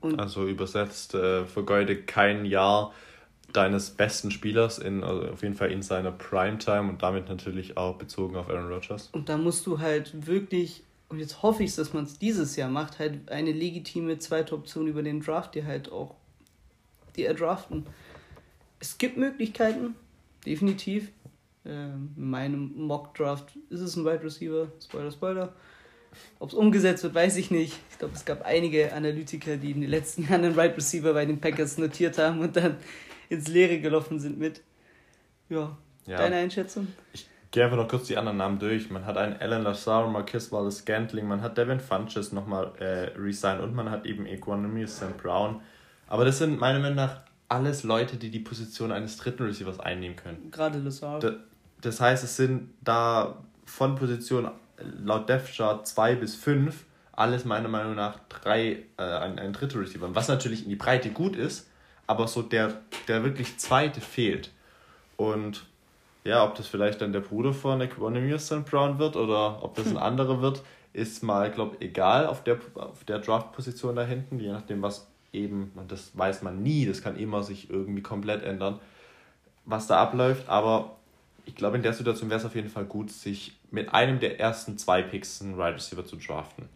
[0.00, 2.92] Und also übersetzt, äh, vergeude kein Jahr
[3.52, 7.96] deines besten Spielers in also auf jeden Fall in seiner Primetime und damit natürlich auch
[7.96, 9.08] bezogen auf Aaron Rodgers.
[9.12, 12.68] Und da musst du halt wirklich und jetzt hoffe ich, dass man es dieses Jahr
[12.68, 16.14] macht, halt eine legitime zweite Option über den Draft, die halt auch
[17.16, 17.86] die erdraften.
[18.80, 19.94] Es gibt Möglichkeiten,
[20.44, 21.10] definitiv.
[21.64, 25.52] Ähm, in meinem Mock-Draft ist es ein Wide Receiver, Spoiler, Spoiler.
[26.38, 27.74] Ob es umgesetzt wird, weiß ich nicht.
[27.90, 31.26] Ich glaube, es gab einige Analytiker, die in den letzten Jahren einen Wide Receiver bei
[31.26, 32.76] den Packers notiert haben und dann
[33.28, 34.62] ins Leere gelaufen sind mit.
[35.48, 36.18] Ja, ja.
[36.18, 36.88] deine Einschätzung?
[37.12, 38.90] Ich gehe einfach noch kurz die anderen Namen durch.
[38.90, 43.62] Man hat einen Alan Lazar, Marquis Wallace Scantling, man hat Devin Funches nochmal äh, resigned
[43.62, 45.16] und man hat eben Equanimous St.
[45.16, 45.60] Brown.
[46.06, 50.16] Aber das sind meiner Meinung nach alles Leute, die die Position eines dritten Receivers einnehmen
[50.16, 50.50] können.
[50.50, 51.20] Gerade Lazar.
[51.80, 54.50] Das heißt, es sind da von Position
[55.02, 56.84] laut Depth Chart 2 bis 5
[57.18, 60.14] alles meiner Meinung nach drei, äh, ein, ein dritter Receiver.
[60.14, 61.68] Was natürlich in die Breite gut ist,
[62.06, 64.52] aber so der, der wirklich zweite fehlt.
[65.16, 65.66] Und
[66.22, 68.64] ja, ob das vielleicht dann der Bruder von Equanimous St.
[68.64, 72.58] Brown wird oder ob das ein anderer wird, ist mal, glaube ich, egal auf der,
[72.76, 77.02] auf der Draft-Position da hinten, je nachdem, was eben, und das weiß man nie, das
[77.02, 78.80] kann immer sich irgendwie komplett ändern,
[79.64, 80.96] was da abläuft, aber
[81.44, 84.38] ich glaube, in der Situation wäre es auf jeden Fall gut, sich mit einem der
[84.38, 86.68] ersten zwei Picks einen Wide Receiver zu draften.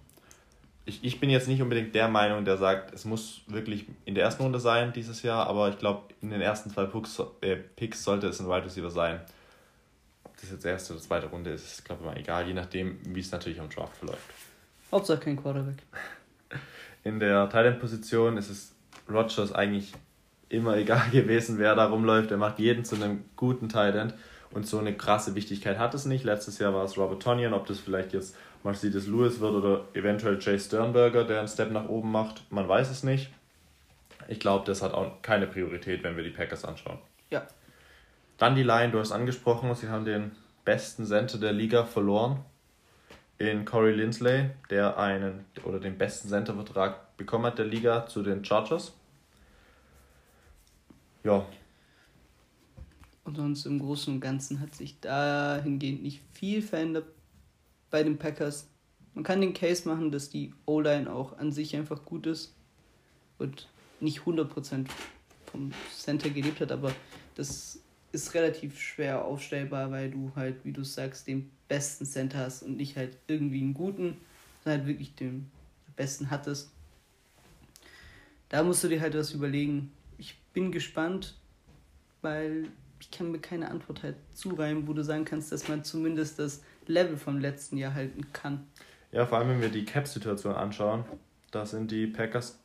[0.85, 4.25] Ich, ich bin jetzt nicht unbedingt der Meinung, der sagt, es muss wirklich in der
[4.25, 8.03] ersten Runde sein dieses Jahr, aber ich glaube, in den ersten zwei Picks, äh, Picks
[8.03, 9.21] sollte es ein Wide Receiver sein.
[10.25, 12.99] Ob das jetzt erste oder zweite Runde ist, ist glaube ich mal egal, je nachdem,
[13.05, 14.31] wie es natürlich am Draft verläuft.
[14.91, 15.83] Hauptsache kein Quarterback.
[17.05, 18.75] In der Thailand-Position ist es
[19.09, 19.93] Rogers eigentlich
[20.49, 22.31] immer egal gewesen, wer da rumläuft.
[22.31, 24.15] Er macht jeden zu einem guten Thailand
[24.51, 26.25] und so eine krasse Wichtigkeit hat es nicht.
[26.25, 30.39] Letztes Jahr war es Robert Tonyan, ob das vielleicht jetzt Mercedes Lewis wird oder eventuell
[30.41, 33.31] Jay Sternberger, der einen Step nach oben macht, man weiß es nicht.
[34.29, 36.99] Ich glaube, das hat auch keine Priorität, wenn wir die Packers anschauen.
[37.31, 37.43] Ja.
[38.39, 40.31] Dann die Line, du hast angesprochen, sie haben den
[40.65, 42.45] besten Center der Liga verloren
[43.51, 48.45] in Corey Lindsley, der einen oder den besten Centervertrag bekommen hat der Liga zu den
[48.45, 48.95] Chargers.
[51.25, 51.47] Ja,
[53.25, 57.07] und sonst im Großen und Ganzen hat sich dahingehend nicht viel verändert
[57.91, 58.69] bei den Packers.
[59.15, 62.55] Man kann den Case machen, dass die O-Line auch an sich einfach gut ist
[63.39, 63.69] und
[64.01, 64.87] nicht 100%
[65.47, 66.93] vom Center gelebt hat, aber
[67.35, 67.82] das
[68.13, 72.77] ist relativ schwer aufstellbar, weil du halt, wie du sagst, den besten Center hast und
[72.77, 74.19] nicht halt irgendwie einen guten,
[74.63, 75.51] sondern halt wirklich den
[75.97, 76.71] besten hattest.
[78.51, 79.91] Da musst du dir halt was überlegen.
[80.19, 81.39] Ich bin gespannt,
[82.21, 82.69] weil
[83.01, 86.63] ich kann mir keine Antwort halt zureimen, wo du sagen kannst, dass man zumindest das
[86.87, 88.67] Level vom letzten Jahr halten kann.
[89.11, 91.05] Ja, vor allem wenn wir die Cap-Situation anschauen,
[91.51, 92.59] da sind die Packers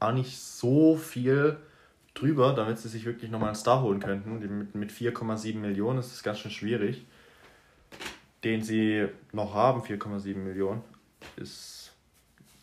[0.00, 1.58] auch nicht so viel
[2.14, 4.38] drüber, damit sie sich wirklich nochmal einen Star holen könnten.
[4.58, 7.04] Mit, mit 4,7 Millionen ist es ganz schön schwierig.
[8.44, 10.82] Den sie noch haben, 4,7 Millionen,
[11.36, 11.92] ist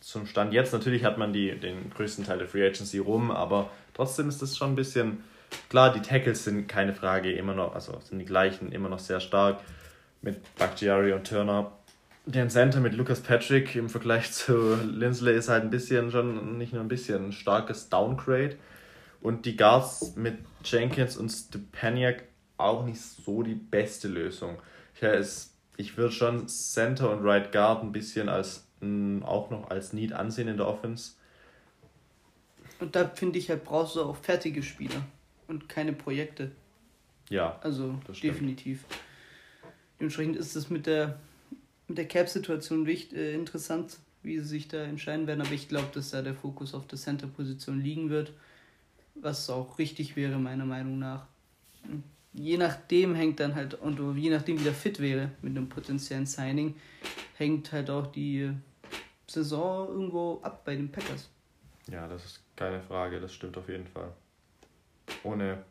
[0.00, 0.72] zum Stand jetzt.
[0.72, 4.56] Natürlich hat man die, den größten Teil der Free Agency rum, aber trotzdem ist das
[4.56, 5.18] schon ein bisschen
[5.68, 9.20] Klar, die Tackles sind keine Frage immer noch, also sind die gleichen, immer noch sehr
[9.20, 9.60] stark
[10.22, 11.72] mit Bakhtiari und Turner.
[12.26, 16.72] Der Center mit Lucas Patrick im Vergleich zu Lindsley ist halt ein bisschen schon, nicht
[16.72, 18.56] nur ein bisschen, ein starkes Downgrade.
[19.20, 22.24] Und die Guards mit Jenkins und Stepaniak
[22.56, 24.58] auch nicht so die beste Lösung.
[25.00, 28.64] Ja, es, ich würde schon Center und Right Guard ein bisschen als
[29.24, 31.12] auch noch als Need ansehen in der Offense.
[32.80, 35.04] Und da finde ich halt, brauchst du auch fertige Spieler
[35.48, 36.52] und keine Projekte.
[37.28, 37.58] Ja.
[37.62, 38.84] Also definitiv.
[39.98, 41.18] Dementsprechend ist es mit der,
[41.88, 45.40] mit der Cap-Situation äh, interessant, wie sie sich da entscheiden werden.
[45.40, 48.32] Aber ich glaube, dass da der Fokus auf der Center-Position liegen wird,
[49.20, 51.26] was auch richtig wäre, meiner Meinung nach.
[52.32, 56.26] Je nachdem hängt dann halt, und je nachdem, wie der fit wäre mit einem potenziellen
[56.26, 56.74] Signing,
[57.36, 58.52] hängt halt auch die
[59.26, 61.28] Saison irgendwo ab bei den Packers.
[61.90, 64.12] Ja, das ist keine Frage, das stimmt auf jeden Fall
[65.22, 65.64] ohne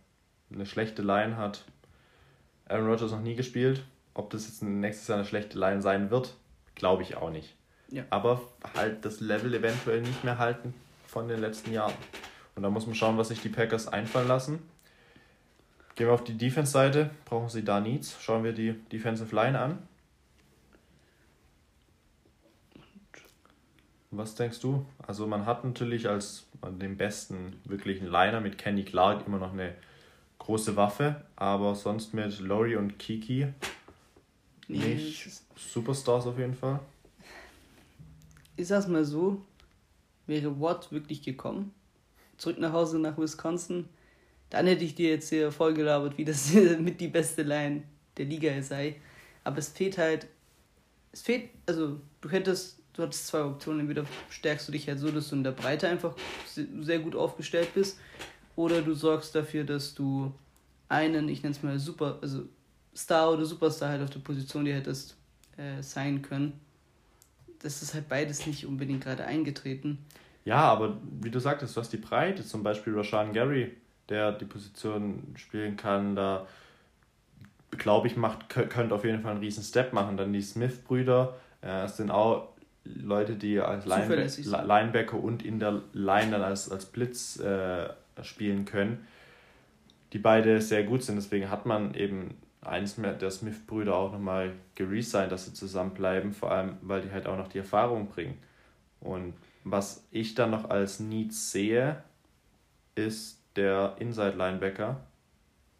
[0.51, 1.65] eine schlechte Line hat
[2.67, 3.83] Aaron Rodgers noch nie gespielt.
[4.13, 6.35] Ob das jetzt nächstes Jahr eine schlechte Line sein wird,
[6.75, 7.55] glaube ich auch nicht.
[7.89, 8.03] Ja.
[8.09, 8.41] Aber
[8.75, 10.73] halt das Level eventuell nicht mehr halten
[11.05, 11.93] von den letzten Jahren.
[12.57, 14.59] Und da muss man schauen, was sich die Packers einfallen lassen.
[15.95, 17.11] Gehen wir auf die Defense-Seite.
[17.25, 18.17] Brauchen sie da Needs?
[18.19, 19.77] Schauen wir die Defensive Line an.
[24.09, 24.83] Was denkst du?
[25.05, 29.75] Also man hat natürlich als den besten wirklichen Liner mit Kenny Clark immer noch eine
[30.39, 33.49] große Waffe, aber sonst mit Laurie und Kiki
[34.67, 36.79] nicht Superstars auf jeden Fall.
[38.55, 39.45] Ich sag's mal so,
[40.25, 41.71] wäre Watt wirklich gekommen,
[42.37, 43.89] zurück nach Hause nach Wisconsin,
[44.49, 47.83] dann hätte ich dir jetzt hier vollgelabert, wie das mit die beste Line
[48.17, 48.95] der Liga sei.
[49.43, 50.27] Aber es fehlt halt,
[51.11, 53.81] es fehlt, also du hättest du hattest zwei Optionen.
[53.81, 56.15] Entweder stärkst du dich halt so, dass du in der Breite einfach
[56.81, 57.99] sehr gut aufgestellt bist.
[58.55, 60.33] Oder du sorgst dafür, dass du
[60.89, 62.43] einen, ich nenne es mal Super, also
[62.95, 65.15] Star oder Superstar halt auf der Position, die hättest
[65.57, 66.59] äh, sein können.
[67.59, 69.99] Das ist halt beides nicht unbedingt gerade eingetreten.
[70.47, 73.75] Ja, aber wie du sagtest, du hast die Breite, zum Beispiel Rashan Gary,
[74.07, 76.47] der die Position spielen kann, da
[77.71, 80.15] glaube ich, macht, könnte auf jeden Fall einen riesen Step machen.
[80.15, 82.53] Dann die Smith-Brüder, äh, es sind auch
[82.85, 87.89] Leute, die als Linebacker, Linebacker und in der Line dann als, als Blitz äh,
[88.21, 89.05] spielen können,
[90.13, 91.17] die beide sehr gut sind.
[91.17, 96.77] Deswegen hat man eben eines der Smith-Brüder auch nochmal geresigned, dass sie zusammenbleiben, vor allem,
[96.83, 98.37] weil die halt auch noch die Erfahrung bringen.
[99.01, 99.33] Und
[99.71, 102.03] was ich dann noch als Needs sehe,
[102.95, 105.01] ist der Inside-Linebacker,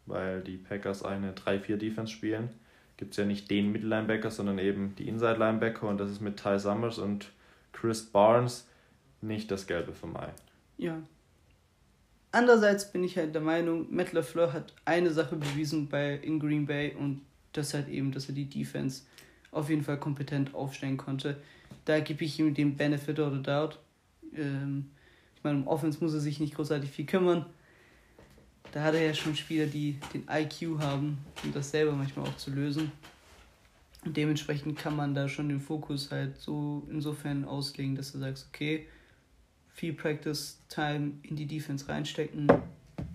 [0.06, 2.50] weil die Packers eine 3-4-Defense spielen.
[2.96, 6.58] Gibt es ja nicht den Mittellinebacker, sondern eben die Inside-Linebacker und das ist mit Ty
[6.58, 7.30] Summers und
[7.72, 8.66] Chris Barnes
[9.20, 10.30] nicht das Gelbe vom Ei.
[10.76, 11.00] Ja.
[12.30, 16.66] Andererseits bin ich halt der Meinung, Matt LaFleur hat eine Sache bewiesen bei in Green
[16.66, 17.22] Bay und
[17.52, 19.04] das halt eben, dass er die Defense
[19.50, 21.36] auf jeden Fall kompetent aufstellen konnte.
[21.88, 23.78] Da gebe ich ihm den Benefit of the Doubt.
[24.36, 24.90] Ähm,
[25.34, 27.46] ich meine, um Offense muss er sich nicht großartig viel kümmern.
[28.72, 32.36] Da hat er ja schon Spieler, die den IQ haben, um das selber manchmal auch
[32.36, 32.92] zu lösen.
[34.04, 38.48] Und dementsprechend kann man da schon den Fokus halt so insofern auslegen, dass du sagst,
[38.52, 38.86] okay,
[39.72, 42.48] viel Practice Time in die Defense reinstecken,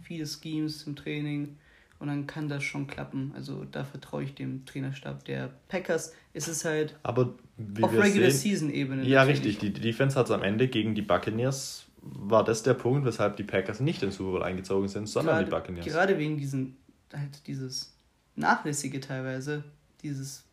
[0.01, 1.59] viele Schemes im Training
[2.03, 3.31] und dann kann das schon klappen.
[3.33, 6.13] Also da vertraue ich dem Trainerstab der Packers.
[6.33, 7.33] Ist es halt Aber
[7.81, 9.07] auf Regular Season Ebene.
[9.07, 9.59] Ja, richtig.
[9.59, 13.45] Die Defense hat es am Ende gegen die Buccaneers war das der Punkt, weshalb die
[13.45, 15.85] Packers nicht in Super Bowl eingezogen sind, sondern gerade, die Buccaneers.
[15.85, 16.75] Gerade wegen diesen
[17.13, 17.95] halt dieses
[18.35, 19.63] nachlässige teilweise,
[20.01, 20.43] dieses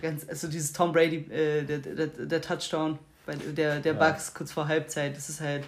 [0.00, 4.34] ganz also dieses Tom Brady äh, der, der, der Touchdown bei der der Bucks ja.
[4.38, 5.64] kurz vor Halbzeit, das ist halt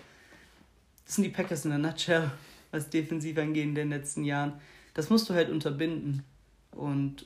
[1.04, 2.30] das sind die Packers in der Nutshell
[2.74, 4.54] was defensiv angeht in den letzten Jahren.
[4.94, 6.24] Das musst du halt unterbinden.
[6.72, 7.24] Und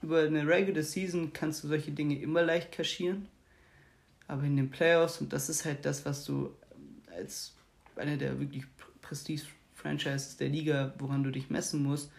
[0.00, 3.26] über eine Regular Season kannst du solche Dinge immer leicht kaschieren.
[4.28, 6.50] Aber in den Playoffs, und das ist halt das, was du
[7.14, 7.54] als
[7.96, 8.64] einer der wirklich
[9.02, 12.10] Prestige-Franchises der Liga, woran du dich messen musst,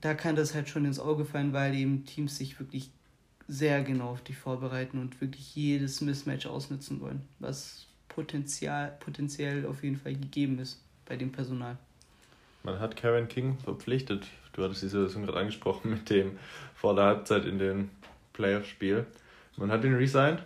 [0.00, 2.90] da kann das halt schon ins Auge fallen, weil eben Teams sich wirklich
[3.48, 9.96] sehr genau auf dich vorbereiten und wirklich jedes Mismatch ausnutzen wollen, was potenziell auf jeden
[9.96, 11.76] Fall gegeben ist bei dem Personal.
[12.62, 14.26] Man hat Karen King verpflichtet.
[14.52, 16.38] Du hattest die Situation gerade angesprochen mit dem
[16.74, 17.90] vor der Halbzeit in dem
[18.34, 19.06] Playoff-Spiel.
[19.56, 20.42] Man hat ihn resigned.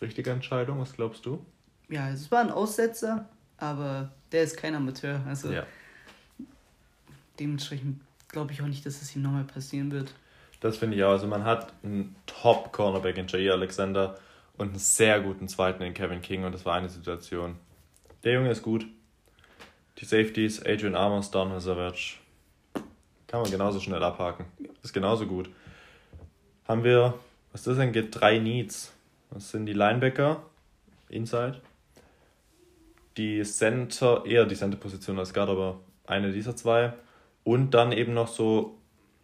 [0.00, 1.44] Richtige Entscheidung, was glaubst du?
[1.88, 5.20] Ja, es war ein Aussetzer, aber der ist kein Amateur.
[5.26, 5.64] Also ja.
[7.38, 10.12] dementsprechend glaube ich auch nicht, dass es ihm nochmal passieren wird.
[10.60, 11.10] Das finde ich auch.
[11.10, 14.18] Also man hat einen Top-Cornerback in Jair Alexander
[14.56, 17.56] und einen sehr guten zweiten in Kevin King und das war eine Situation.
[18.24, 18.86] Der Junge ist gut.
[19.98, 22.16] Die Safeties, Adrian Amos, Donald Savage.
[23.26, 24.46] Kann man genauso schnell abhaken.
[24.82, 25.48] Ist genauso gut.
[26.66, 27.14] Haben wir,
[27.52, 28.92] was das angeht, drei Needs.
[29.30, 30.42] Das sind die Linebacker,
[31.08, 31.60] Inside.
[33.16, 36.92] Die Center, eher die Center-Position als Guard, aber eine dieser zwei.
[37.44, 38.78] Und dann eben noch so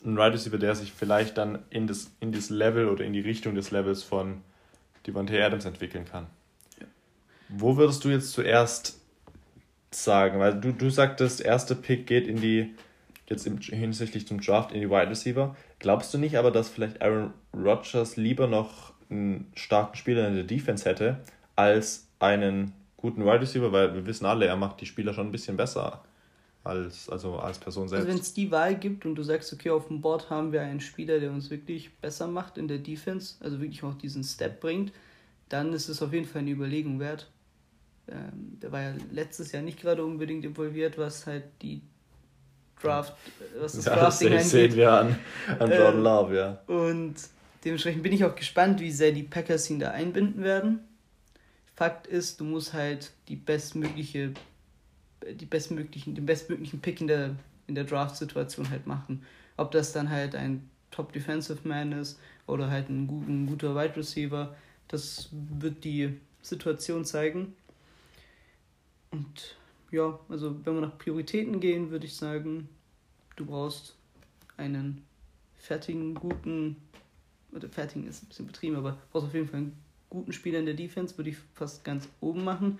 [0.04, 3.20] ein Right Receiver, der sich vielleicht dann in das, in das Level oder in die
[3.20, 4.42] Richtung des Levels von
[5.06, 6.26] Devontae Adams entwickeln kann.
[6.78, 6.86] Ja.
[7.48, 8.97] Wo würdest du jetzt zuerst
[9.90, 10.38] sagen?
[10.38, 12.74] Weil du, du sagtest, erste Pick geht in die,
[13.26, 15.56] jetzt im, hinsichtlich zum Draft, in die Wide Receiver.
[15.78, 20.44] Glaubst du nicht aber, dass vielleicht Aaron Rodgers lieber noch einen starken Spieler in der
[20.44, 21.20] Defense hätte,
[21.56, 23.72] als einen guten Wide Receiver?
[23.72, 26.02] Weil wir wissen alle, er macht die Spieler schon ein bisschen besser
[26.68, 28.06] als, also als Person selbst.
[28.06, 30.60] Also wenn es die Wahl gibt und du sagst, okay, auf dem Board haben wir
[30.62, 34.60] einen Spieler, der uns wirklich besser macht in der Defense, also wirklich auch diesen Step
[34.60, 34.92] bringt,
[35.48, 37.30] dann ist es auf jeden Fall eine Überlegung wert.
[38.10, 41.82] Ähm, der war ja letztes Jahr nicht gerade unbedingt involviert, was halt die
[42.80, 43.14] Draft,
[43.58, 45.18] was das ja, Drafting das sehen wir an,
[45.58, 46.62] an Jordan ähm, Love, ja.
[46.66, 47.14] Und
[47.64, 50.80] dementsprechend bin ich auch gespannt, wie sehr die Packers ihn da einbinden werden.
[51.74, 54.32] Fakt ist, du musst halt die bestmögliche,
[55.28, 57.36] die bestmöglichen, den bestmöglichen Pick in der,
[57.66, 59.24] in der Draft-Situation halt machen.
[59.56, 63.96] Ob das dann halt ein Top Defensive Man ist oder halt ein, ein guter Wide
[63.96, 64.54] Receiver,
[64.88, 67.54] das wird die Situation zeigen.
[69.10, 69.56] Und
[69.90, 72.68] ja, also wenn wir nach Prioritäten gehen, würde ich sagen,
[73.36, 73.96] du brauchst
[74.56, 75.04] einen
[75.56, 76.76] fertigen, guten,
[77.52, 79.76] oder fertigen ist ein bisschen betrieben, aber brauchst auf jeden Fall einen
[80.10, 82.78] guten Spieler in der Defense, würde ich fast ganz oben machen.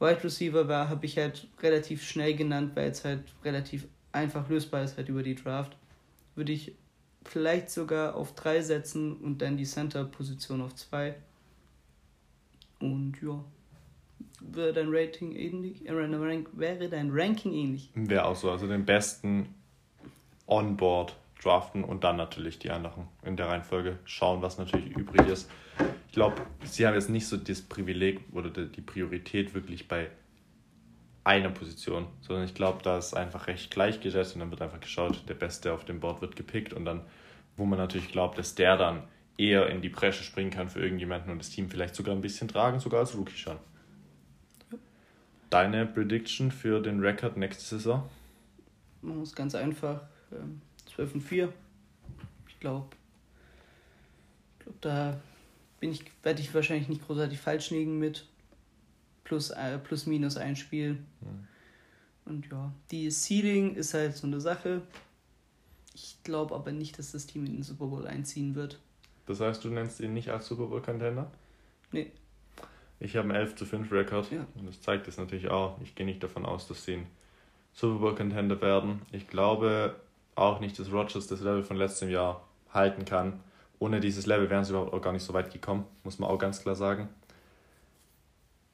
[0.00, 4.82] Wide Receiver war, habe ich halt relativ schnell genannt, weil es halt relativ einfach lösbar
[4.82, 5.76] ist, halt über die Draft.
[6.34, 6.74] Würde ich
[7.24, 11.14] vielleicht sogar auf drei setzen und dann die Center-Position auf zwei.
[12.80, 13.44] Und ja,
[14.50, 15.86] wäre dein Rating ähnlich?
[15.86, 15.94] Äh,
[16.52, 17.90] wäre dein Ranking ähnlich?
[17.94, 18.50] Wäre auch so.
[18.50, 19.54] Also den besten
[20.46, 25.50] Onboard draften und dann natürlich die anderen in der Reihenfolge schauen, was natürlich übrig ist.
[26.06, 30.10] Ich glaube, sie haben jetzt nicht so das Privileg oder die Priorität wirklich bei
[31.24, 35.22] einer Position, sondern ich glaube, da ist einfach recht gleichgesetzt und dann wird einfach geschaut,
[35.28, 37.02] der Beste auf dem Board wird gepickt und dann,
[37.56, 39.04] wo man natürlich glaubt, dass der dann
[39.38, 42.48] eher in die Bresche springen kann für irgendjemanden und das Team vielleicht sogar ein bisschen
[42.48, 43.56] tragen, sogar als Rookie schon.
[45.52, 48.08] Deine Prediction für den Rekord nächste Saison?
[49.02, 50.00] Man muss ganz einfach.
[50.32, 50.62] Ähm
[50.94, 51.52] 12 und 4.
[52.48, 52.88] Ich glaube,
[54.58, 55.20] glaub, da
[55.80, 58.26] bin ich, werde ich wahrscheinlich nicht großartig falsch liegen mit.
[59.24, 60.94] Plus, äh, plus minus ein Spiel.
[61.20, 61.46] Mhm.
[62.24, 64.82] Und ja, die Seeding ist halt so eine Sache.
[65.94, 68.80] Ich glaube aber nicht, dass das Team in den Super Bowl einziehen wird.
[69.26, 71.30] Das heißt, du nennst ihn nicht als Super Bowl-Contender?
[71.90, 72.10] Nee.
[73.02, 74.46] Ich habe einen 11 zu 5 Rekord ja.
[74.54, 75.76] und das zeigt es natürlich auch.
[75.82, 77.06] Ich gehe nicht davon aus, dass sie ein
[77.72, 79.02] Super Bowl-Contender werden.
[79.10, 79.96] Ich glaube,
[80.36, 83.40] auch nicht, dass Rogers das Level von letztem Jahr halten kann.
[83.80, 86.38] Ohne dieses Level wären sie überhaupt auch gar nicht so weit gekommen, muss man auch
[86.38, 87.08] ganz klar sagen.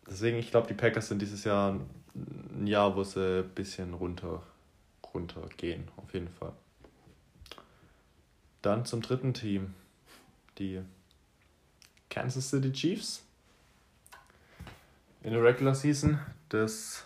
[0.07, 1.81] Deswegen, ich glaube, die Packers sind dieses Jahr
[2.15, 4.43] ein Jahr, wo sie ein bisschen runter,
[5.15, 6.53] runter gehen, auf jeden Fall.
[8.61, 9.73] Dann zum dritten Team,
[10.59, 10.83] die
[12.11, 13.25] Kansas City Chiefs.
[15.29, 16.19] In der Regular Season
[16.49, 17.05] das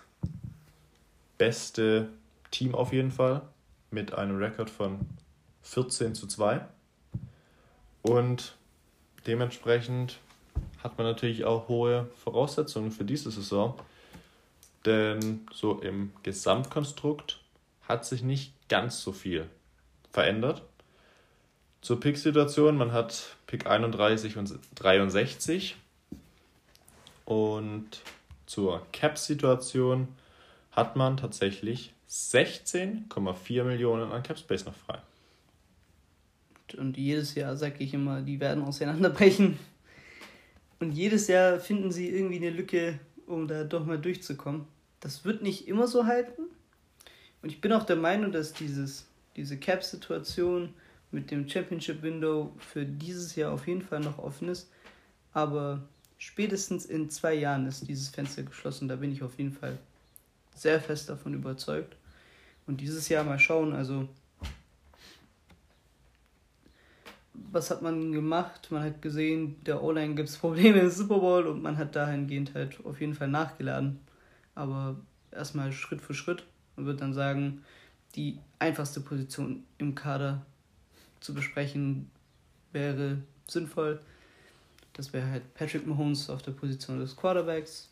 [1.39, 2.09] beste
[2.53, 3.43] Team auf jeden Fall
[3.91, 5.01] mit einem Rekord von
[5.63, 6.65] 14 zu 2.
[8.03, 8.55] Und
[9.27, 10.21] dementsprechend
[10.85, 13.75] hat man natürlich auch hohe Voraussetzungen für diese Saison.
[14.85, 17.41] Denn so im Gesamtkonstrukt
[17.89, 19.49] hat sich nicht ganz so viel
[20.13, 20.63] verändert.
[21.81, 25.75] Zur Pick-Situation, man hat Pick 31 und 63.
[27.25, 28.01] Und
[28.47, 30.09] zur Cap-Situation
[30.73, 34.99] hat man tatsächlich 16,4 Millionen an Capspace noch frei.
[36.77, 39.59] Und jedes Jahr sage ich immer, die werden auseinanderbrechen.
[40.81, 44.67] Und jedes Jahr finden sie irgendwie eine Lücke, um da doch mal durchzukommen.
[45.01, 46.43] Das wird nicht immer so halten.
[47.43, 49.07] Und ich bin auch der Meinung, dass dieses,
[49.37, 50.75] diese Cap-Situation
[51.11, 54.71] mit dem Championship-Window für dieses Jahr auf jeden Fall noch offen ist.
[55.33, 55.83] Aber
[56.23, 58.87] spätestens in zwei Jahren ist dieses Fenster geschlossen.
[58.87, 59.77] Da bin ich auf jeden Fall
[60.55, 61.97] sehr fest davon überzeugt.
[62.69, 64.09] Und dieses Jahr mal schauen, also
[67.35, 68.69] was hat man gemacht?
[68.71, 72.55] Man hat gesehen, der O-Line gibt es Probleme im Super Bowl und man hat dahingehend
[72.55, 73.99] halt auf jeden Fall nachgeladen.
[74.55, 75.01] Aber
[75.33, 76.47] erstmal Schritt für Schritt
[76.77, 77.65] und wird dann sagen,
[78.15, 80.47] die einfachste Position im Kader
[81.19, 82.13] zu besprechen
[82.71, 83.19] wäre
[83.49, 84.01] sinnvoll.
[84.95, 87.89] Das wäre halt Patrick Mahomes auf der Position des Quarterbacks.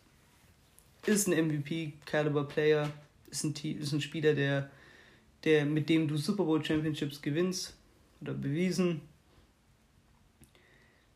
[1.07, 2.90] Ist ein MVP-Caliber-Player,
[3.30, 4.70] ist ein, ist ein Spieler, der,
[5.44, 7.74] der, mit dem du Super Bowl Championships gewinnst
[8.20, 9.01] oder bewiesen.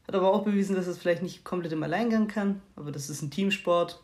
[0.09, 3.22] Hat aber auch bewiesen, dass es vielleicht nicht komplett im Alleingang kann, aber das ist
[3.22, 4.03] ein Teamsport.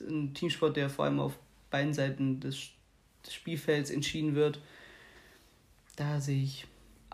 [0.00, 1.38] Ein Teamsport, der vor allem auf
[1.70, 2.68] beiden Seiten des,
[3.26, 4.60] des Spielfelds entschieden wird.
[5.96, 6.66] Da sehe ich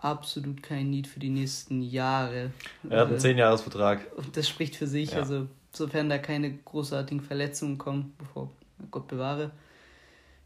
[0.05, 2.51] absolut kein Need für die nächsten Jahre.
[2.89, 4.15] Er hat einen 10-Jahres-Vertrag.
[4.15, 5.11] Und das spricht für sich.
[5.11, 5.19] Ja.
[5.19, 8.51] Also, sofern da keine großartigen Verletzungen kommen, bevor
[8.91, 9.51] Gott bewahre,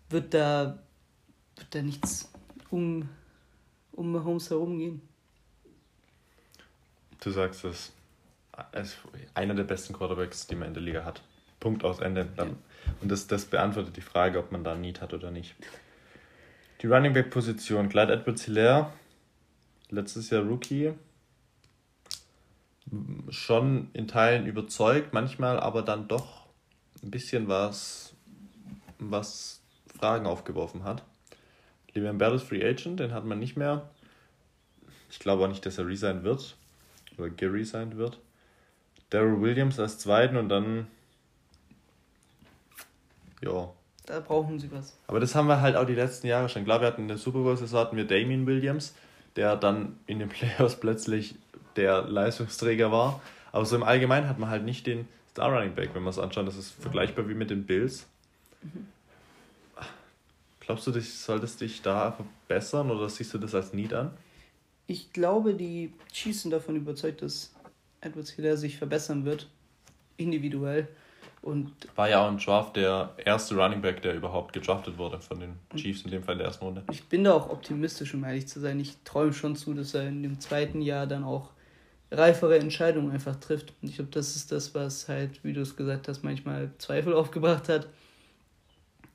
[0.10, 0.80] wird da,
[1.58, 2.32] wird da nichts
[2.70, 3.08] um,
[3.92, 5.02] um Mahomes herum gehen.
[7.22, 7.92] Du sagst es.
[8.72, 8.98] Als
[9.36, 11.22] einer der besten Quarterbacks, die man in der Liga hat.
[11.60, 12.28] Punkt aus Ende.
[12.38, 12.48] Ja.
[13.02, 15.56] Und das, das beantwortet die Frage, ob man da Need hat oder nicht.
[16.82, 17.88] Die Running Back Position.
[17.88, 18.92] Clyde Edwards Hilaire,
[19.90, 20.94] letztes Jahr Rookie.
[23.30, 26.48] Schon in Teilen überzeugt, manchmal aber dann doch
[27.04, 28.14] ein bisschen was,
[28.98, 29.62] was
[30.00, 31.04] Fragen aufgeworfen hat.
[31.94, 33.90] Le'Veon Bell ist Free Agent, den hat man nicht mehr.
[35.12, 36.56] Ich glaube auch nicht, dass er resigned wird.
[37.18, 38.20] Oder geresigned wird.
[39.10, 40.88] Daryl Williams als Zweiten und dann.
[43.42, 43.72] Ja.
[44.06, 44.98] Da brauchen sie was.
[45.08, 46.64] Aber das haben wir halt auch die letzten Jahre schon.
[46.64, 48.96] Klar, wir hatten in der Super Bowl-Saison hatten wir Damien Williams,
[49.36, 51.36] der dann in den Playoffs plötzlich
[51.76, 53.22] der Leistungsträger war.
[53.52, 56.20] Aber so im Allgemeinen hat man halt nicht den Star Running Back, wenn man es
[56.20, 56.48] anschaut.
[56.48, 58.08] Das ist vergleichbar wie mit den Bills.
[58.62, 58.88] Mhm.
[60.60, 64.12] Glaubst du, du solltest dich da verbessern oder siehst du das als Need an?
[64.86, 67.54] Ich glaube, die Chiefs sind davon überzeugt, dass
[68.02, 69.50] Edwards Hiller sich verbessern wird,
[70.18, 70.88] individuell.
[71.42, 75.40] Und War ja auch ein Draft der erste Running Back, der überhaupt gedraftet wurde von
[75.40, 76.84] den Chiefs, in dem Fall in der ersten Runde.
[76.92, 78.80] Ich bin da auch optimistisch, um ehrlich zu sein.
[78.80, 81.52] Ich träume schon zu, dass er in dem zweiten Jahr dann auch
[82.12, 83.74] reifere Entscheidungen einfach trifft.
[83.82, 87.14] Und ich glaube, das ist das, was halt, wie du es gesagt hast, manchmal Zweifel
[87.16, 87.88] aufgebracht hat.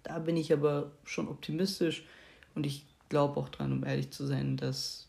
[0.03, 2.05] Da bin ich aber schon optimistisch
[2.55, 5.09] und ich glaube auch dran, um ehrlich zu sein, dass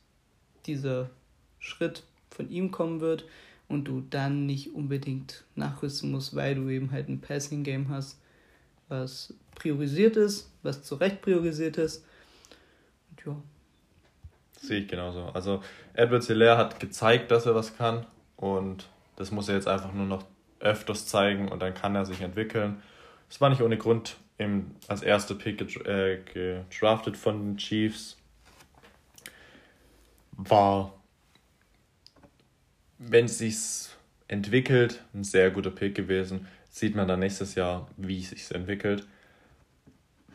[0.66, 1.10] dieser
[1.60, 3.26] Schritt von ihm kommen wird
[3.68, 8.20] und du dann nicht unbedingt nachrüsten musst, weil du eben halt ein Passing-Game hast,
[8.88, 12.06] was priorisiert ist, was zu Recht priorisiert ist.
[13.10, 13.36] Und ja.
[14.62, 15.26] Sehe ich genauso.
[15.34, 15.62] Also
[15.94, 18.06] Edward Hilaire hat gezeigt, dass er was kann
[18.38, 20.26] und das muss er jetzt einfach nur noch
[20.60, 22.82] öfters zeigen und dann kann er sich entwickeln.
[23.30, 28.18] Es war nicht ohne Grund im, als erster Pick äh, gedraftet von den Chiefs.
[30.32, 30.94] War,
[33.08, 33.58] wenn es sich
[34.28, 36.48] entwickelt, ein sehr guter Pick gewesen.
[36.70, 39.06] Sieht man dann nächstes Jahr, wie es sich entwickelt.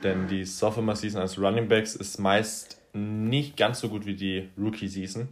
[0.03, 4.49] Denn die Sophomore Season als Running Backs ist meist nicht ganz so gut wie die
[4.57, 5.29] Rookie Season.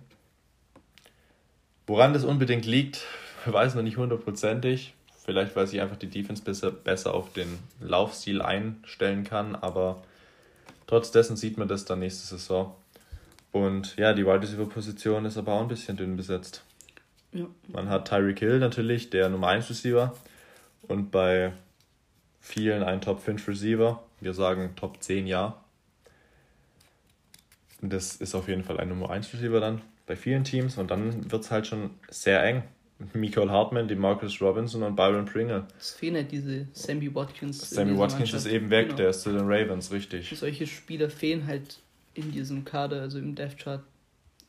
[1.87, 3.05] Woran das unbedingt liegt,
[3.47, 4.95] weiß noch nicht hundertprozentig.
[5.25, 10.03] Vielleicht, weil sich einfach die Defense besser, besser auf den Laufstil einstellen kann, aber
[10.87, 12.75] trotz dessen sieht man das dann nächste Saison.
[13.53, 16.63] Und ja, die Wide Receiver Position ist aber auch ein bisschen dünn besetzt.
[17.33, 17.47] Ja.
[17.69, 20.15] Man hat Tyreek Hill natürlich, der Nummer 1 Receiver.
[20.83, 21.53] Und bei
[22.41, 24.03] vielen ein Top 5 Receiver.
[24.21, 25.63] Wir sagen Top 10 ja.
[27.81, 30.79] Das ist auf jeden Fall ein Nummer 1 Receiver dann bei vielen Teams.
[30.79, 32.63] Und dann wird es halt schon sehr eng.
[33.13, 35.67] Michael Hartman, die Marcus Robinson und Byron Pringle.
[35.79, 37.71] Es fehlen halt diese Sammy Watkins.
[37.71, 38.47] Sammy Watkins Mannschaft.
[38.47, 38.97] ist eben weg, genau.
[38.97, 40.33] der ist zu den Ravens, richtig.
[40.37, 41.79] Solche Spieler fehlen halt
[42.15, 43.85] in diesem Kader, also im Death Chart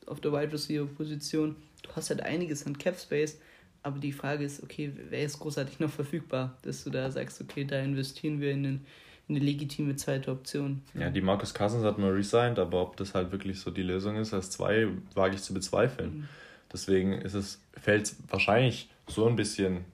[0.07, 1.55] auf der Wide Receiver Position.
[1.81, 3.39] Du hast halt einiges an Cap Space,
[3.83, 7.63] aber die Frage ist, okay, wer ist großartig noch verfügbar, dass du da sagst, okay,
[7.63, 8.85] da investieren wir in, den,
[9.27, 10.81] in eine legitime zweite Option.
[10.93, 14.17] Ja, die Marcus Cousins hat mal resigned, aber ob das halt wirklich so die Lösung
[14.17, 16.19] ist als zwei, wage ich zu bezweifeln.
[16.19, 16.29] Mhm.
[16.71, 19.85] Deswegen ist es, fällt es wahrscheinlich so ein bisschen,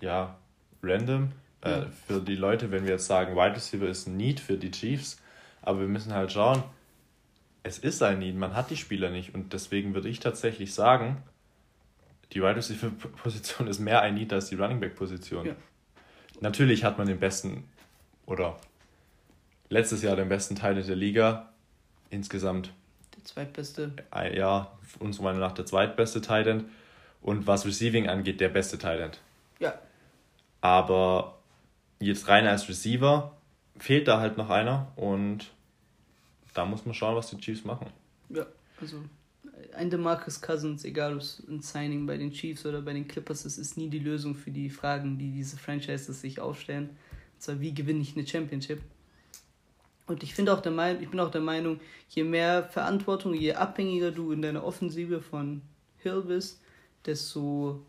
[0.00, 0.38] ja,
[0.82, 1.86] random äh, ja.
[2.06, 5.18] für die Leute, wenn wir jetzt sagen, Wide Receiver ist ein Need für die Chiefs,
[5.62, 6.62] aber wir müssen halt schauen,
[7.64, 11.16] es ist ein Need, man hat die Spieler nicht und deswegen würde ich tatsächlich sagen,
[12.32, 12.90] die Wide Receiver
[13.22, 15.46] Position ist mehr ein Need als die Running Back Position.
[15.46, 15.56] Ja.
[16.40, 17.64] Natürlich hat man den besten
[18.26, 18.56] oder
[19.68, 21.50] letztes Jahr den besten Teil der Liga
[22.10, 22.72] insgesamt
[23.24, 23.92] zweitbeste.
[24.34, 26.70] Ja, unserer Meinung nach der zweitbeste Titan.
[27.20, 29.10] Und was Receiving angeht, der beste Titan.
[29.58, 29.74] Ja.
[30.60, 31.38] Aber
[31.98, 33.34] jetzt rein als Receiver
[33.78, 35.50] fehlt da halt noch einer und
[36.54, 37.88] da muss man schauen, was die Chiefs machen.
[38.30, 38.46] Ja,
[38.80, 38.98] also
[39.74, 43.44] ein DeMarcus Cousins, egal ob es ein Signing bei den Chiefs oder bei den Clippers
[43.44, 46.90] ist, ist nie die Lösung für die Fragen, die diese Franchises sich aufstellen.
[47.34, 48.80] Und zwar, wie gewinne ich eine Championship?
[50.06, 53.54] Und ich finde auch der Meinung, ich bin auch der Meinung, je mehr Verantwortung, je
[53.54, 55.62] abhängiger du in deiner Offensive von
[55.98, 56.60] Hill bist,
[57.06, 57.84] desto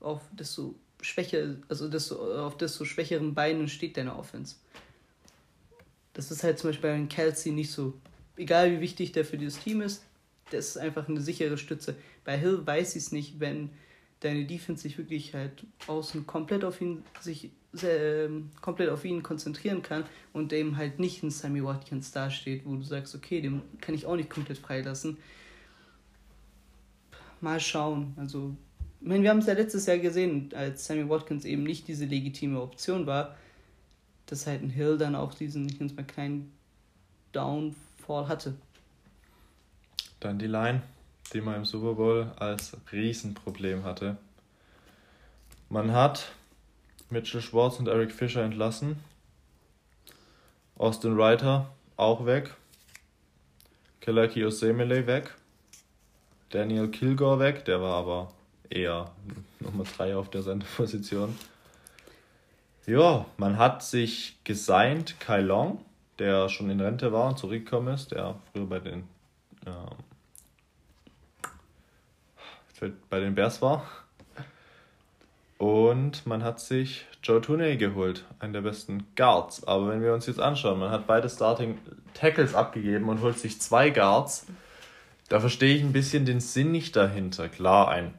[0.00, 4.56] auf desto schwächer, also desto, auf desto schwächeren Beinen steht deine Offense.
[6.12, 7.94] Das ist halt zum Beispiel bei Kelsey nicht so.
[8.36, 10.04] Egal wie wichtig der für dieses Team ist,
[10.50, 11.96] der ist einfach eine sichere Stütze.
[12.24, 13.70] Bei Hill weiß ich es nicht, wenn
[14.20, 17.50] deine Defense sich wirklich halt außen komplett auf ihn sich
[17.82, 22.76] ähm, komplett auf ihn konzentrieren kann und eben halt nicht ein Sammy Watkins dasteht, wo
[22.76, 25.16] du sagst, okay, den kann ich auch nicht komplett freilassen.
[27.40, 28.12] Mal schauen.
[28.16, 28.54] Also,
[29.00, 32.04] ich meine, wir haben es ja letztes Jahr gesehen, als Sammy Watkins eben nicht diese
[32.04, 33.36] legitime Option war,
[34.26, 36.52] dass halt ein Hill dann auch diesen, ich nenne es mal, kleinen
[37.32, 38.54] Downfall hatte.
[40.20, 40.82] Dann die Line,
[41.32, 44.16] die man im Super Bowl als Riesenproblem hatte.
[45.68, 46.32] Man hat
[47.10, 48.96] Mitchell Schwartz und Eric Fischer entlassen.
[50.76, 52.54] Austin Reiter auch weg.
[54.00, 55.34] Kelaki Osemele weg.
[56.50, 58.32] Daniel Kilgore weg, der war aber
[58.68, 59.10] eher
[59.60, 61.36] Nummer 3 auf der Senderposition.
[62.86, 65.84] Ja, man hat sich gesigned, Kai Long,
[66.18, 69.08] der schon in Rente war und zurückgekommen ist, der früher bei den
[69.66, 69.96] ähm,
[73.08, 73.86] bei den Bears war.
[75.58, 79.62] Und man hat sich Joe Tooney geholt, einen der besten Guards.
[79.64, 81.78] Aber wenn wir uns jetzt anschauen, man hat beide Starting
[82.14, 84.46] Tackles abgegeben und holt sich zwei Guards.
[85.28, 87.48] Da verstehe ich ein bisschen den Sinn nicht dahinter.
[87.48, 88.14] Klar, ein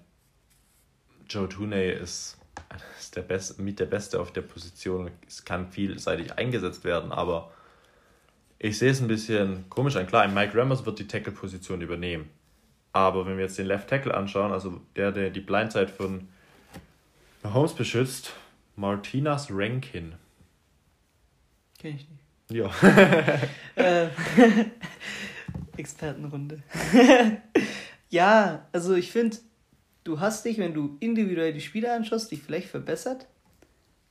[1.28, 2.38] Joe Tooney ist,
[3.00, 5.12] ist der Best, mit der Beste auf der Position.
[5.28, 7.52] Es kann vielseitig eingesetzt werden, aber
[8.60, 10.08] ich sehe es ein bisschen komisch an.
[10.08, 12.30] Klar, ein Mike Ramos wird die Tackle-Position übernehmen.
[12.94, 16.28] Aber wenn wir jetzt den Left Tackle anschauen, also der, der die Blindside von
[17.42, 18.34] Mahomes beschützt
[18.76, 20.16] Martinas Rankin.
[21.80, 22.24] Kenn ich nicht.
[22.50, 22.72] Ja.
[23.76, 24.08] äh,
[25.78, 26.62] Expertenrunde.
[28.14, 29.38] Ja, also ich finde,
[30.04, 33.28] du hast dich, wenn du individuell die Spiele anschaust, dich vielleicht verbessert.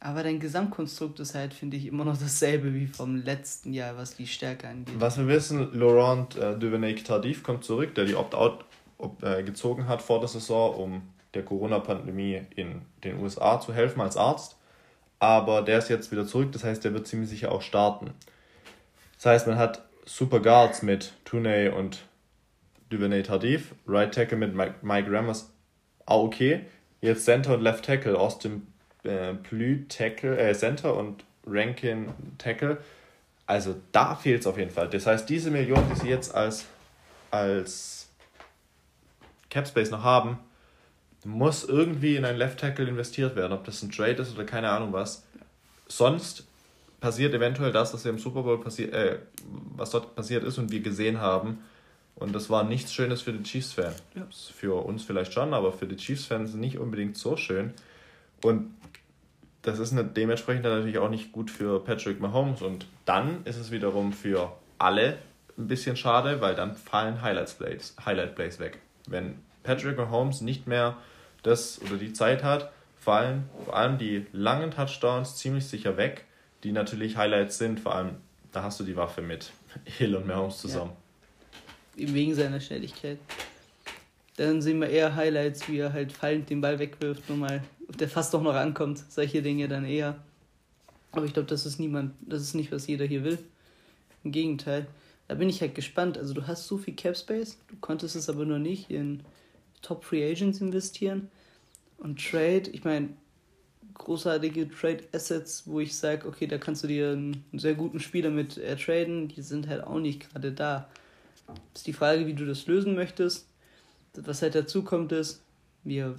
[0.00, 4.16] Aber dein Gesamtkonstrukt ist halt, finde ich, immer noch dasselbe wie vom letzten Jahr, was
[4.16, 4.94] die Stärke angeht.
[4.98, 8.64] Was wir wissen, Laurent äh, Duvenay-Tardif kommt zurück, der die Opt-out
[9.22, 11.02] äh, gezogen hat vor der Saison, um
[11.34, 14.56] der Corona-Pandemie in den USA zu helfen als Arzt.
[15.20, 18.10] Aber der ist jetzt wieder zurück, das heißt, der wird ziemlich sicher auch starten.
[19.16, 22.00] Das heißt, man hat Super Guards mit Tuney und
[22.90, 25.51] Duvenay Tardif, Right Tackle mit Mike, Mike Rammers,
[26.06, 26.66] auch okay.
[27.00, 28.66] Jetzt Center und Left Tackle, Austin
[29.02, 32.78] äh, Plü Tackle, äh, Center und Rankin Tackle.
[33.46, 34.88] Also da fehlt es auf jeden Fall.
[34.88, 36.66] Das heißt, diese Millionen, die sie jetzt als,
[37.30, 38.08] als
[39.50, 40.38] Capspace noch haben,
[41.24, 44.70] muss irgendwie in ein Left Tackle investiert werden, ob das ein Trade ist oder keine
[44.70, 45.24] Ahnung was.
[45.88, 46.46] Sonst
[47.00, 49.18] passiert eventuell das, was im Super Bowl passiert, äh,
[49.76, 51.58] was dort passiert ist und wir gesehen haben.
[52.22, 54.02] Und das war nichts Schönes für die Chiefs-Fans.
[54.14, 54.26] Ja.
[54.30, 57.74] Für uns vielleicht schon, aber für die Chiefs-Fans nicht unbedingt so schön.
[58.42, 58.74] Und
[59.62, 62.62] das ist eine, dementsprechend natürlich auch nicht gut für Patrick Mahomes.
[62.62, 65.18] Und dann ist es wiederum für alle
[65.58, 68.78] ein bisschen schade, weil dann fallen Highlight Plays, Highlight Plays weg.
[69.06, 70.96] Wenn Patrick Mahomes nicht mehr
[71.42, 76.24] das oder die Zeit hat, fallen vor allem die langen Touchdowns ziemlich sicher weg,
[76.62, 77.80] die natürlich Highlights sind.
[77.80, 78.16] Vor allem,
[78.52, 79.52] da hast du die Waffe mit
[79.84, 80.90] Hill und Mahomes zusammen.
[80.90, 81.01] Ja.
[81.96, 83.18] Wegen seiner Schnelligkeit.
[84.36, 87.98] Dann sehen wir eher Highlights, wie er halt fallend den Ball wegwirft, nur mal, ob
[87.98, 89.04] der fast doch noch ankommt.
[89.08, 90.22] Solche Dinge dann eher.
[91.12, 93.38] Aber ich glaube, das ist niemand, das ist nicht, was jeder hier will.
[94.24, 94.86] Im Gegenteil.
[95.28, 96.16] Da bin ich halt gespannt.
[96.16, 99.22] Also du hast so viel Cap Space, du konntest es aber nur nicht in
[99.82, 101.28] Top Free Agents investieren.
[101.98, 103.10] Und Trade, ich meine,
[103.94, 108.30] großartige Trade Assets, wo ich sage, okay, da kannst du dir einen, sehr guten Spieler
[108.30, 110.88] mit äh, traden, die sind halt auch nicht gerade da.
[111.74, 113.48] Ist die Frage, wie du das lösen möchtest.
[114.14, 115.42] Was halt dazu kommt, ist,
[115.84, 116.16] wir,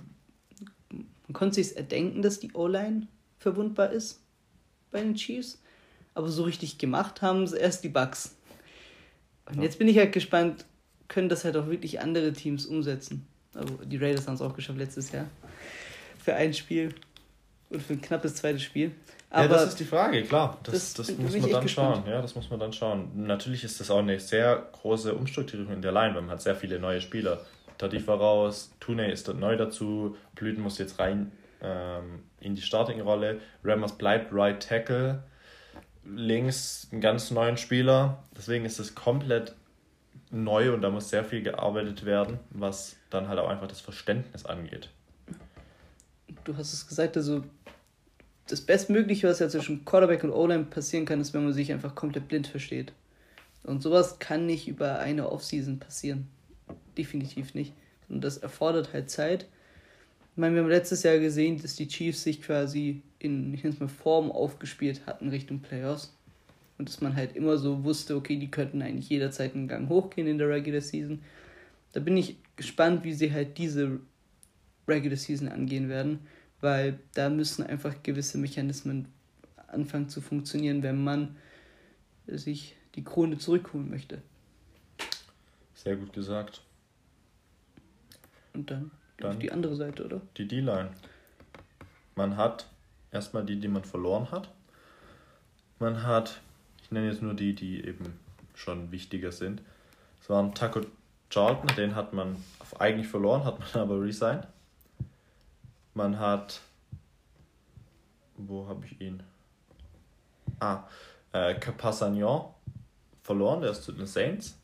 [0.89, 3.07] man konnte sich erdenken, dass die O-Line
[3.37, 4.21] verwundbar ist
[4.91, 5.61] bei den Chiefs,
[6.13, 8.35] aber so richtig gemacht haben es erst die Bugs.
[9.45, 10.65] Und jetzt bin ich halt gespannt,
[11.07, 13.27] können das halt auch wirklich andere Teams umsetzen.
[13.53, 15.27] Also die Raiders haben es auch geschafft letztes Jahr.
[16.17, 16.95] Für ein Spiel
[17.69, 18.91] und für ein knappes zweites Spiel.
[19.33, 20.59] Aber ja, das ist die Frage, klar.
[20.61, 22.03] Das, das, das muss man dann schauen.
[22.07, 23.09] Ja, das muss man dann schauen.
[23.15, 26.55] Natürlich ist das auch eine sehr große Umstrukturierung in der Line, weil man hat sehr
[26.55, 27.41] viele neue Spieler.
[27.79, 31.31] Tadif war raus, Tune ist dort neu dazu, Blüten muss jetzt rein
[31.63, 35.23] ähm, in die Starting-Rolle, Rammers bleibt Right Tackle,
[36.05, 38.23] links einen ganz neuen Spieler.
[38.37, 39.55] Deswegen ist es komplett
[40.29, 44.45] neu und da muss sehr viel gearbeitet werden, was dann halt auch einfach das Verständnis
[44.45, 44.89] angeht.
[46.43, 47.43] Du hast es gesagt, also
[48.47, 51.95] das Bestmögliche, was ja zwischen Quarterback und O-Line passieren kann, ist, wenn man sich einfach
[51.95, 52.91] komplett blind versteht.
[53.63, 56.27] Und sowas kann nicht über eine Offseason passieren.
[56.97, 57.73] Definitiv nicht.
[58.09, 59.47] Und das erfordert halt Zeit.
[60.33, 63.75] Ich meine, wir haben letztes Jahr gesehen, dass die Chiefs sich quasi in, ich nenne
[63.75, 66.13] es mal, Form aufgespielt hatten Richtung Playoffs.
[66.77, 70.27] Und dass man halt immer so wusste, okay, die könnten eigentlich jederzeit einen Gang hochgehen
[70.27, 71.21] in der Regular Season.
[71.93, 73.99] Da bin ich gespannt, wie sie halt diese
[74.87, 76.19] Regular Season angehen werden,
[76.63, 79.07] weil da müssen einfach gewisse Mechanismen
[79.67, 81.35] anfangen zu funktionieren, wenn man
[82.25, 84.21] sich die Krone zurückholen möchte.
[85.75, 86.61] Sehr gut gesagt.
[88.53, 90.21] Und dann, dann die andere Seite, oder?
[90.37, 90.91] Die D-Line.
[92.15, 92.67] Man hat
[93.11, 94.49] erstmal die, die man verloren hat.
[95.79, 96.39] Man hat
[96.93, 98.17] nenne jetzt nur die, die eben
[98.55, 99.61] schon wichtiger sind.
[100.21, 100.81] Es waren Taco
[101.29, 102.37] Charlton, den hat man
[102.79, 104.47] eigentlich verloren, hat man aber resigned.
[105.93, 106.61] Man hat.
[108.35, 109.21] Wo habe ich ihn?
[110.59, 110.83] Ah,
[111.33, 112.53] äh, Capasagnon
[113.21, 114.57] verloren, der ist zu den Saints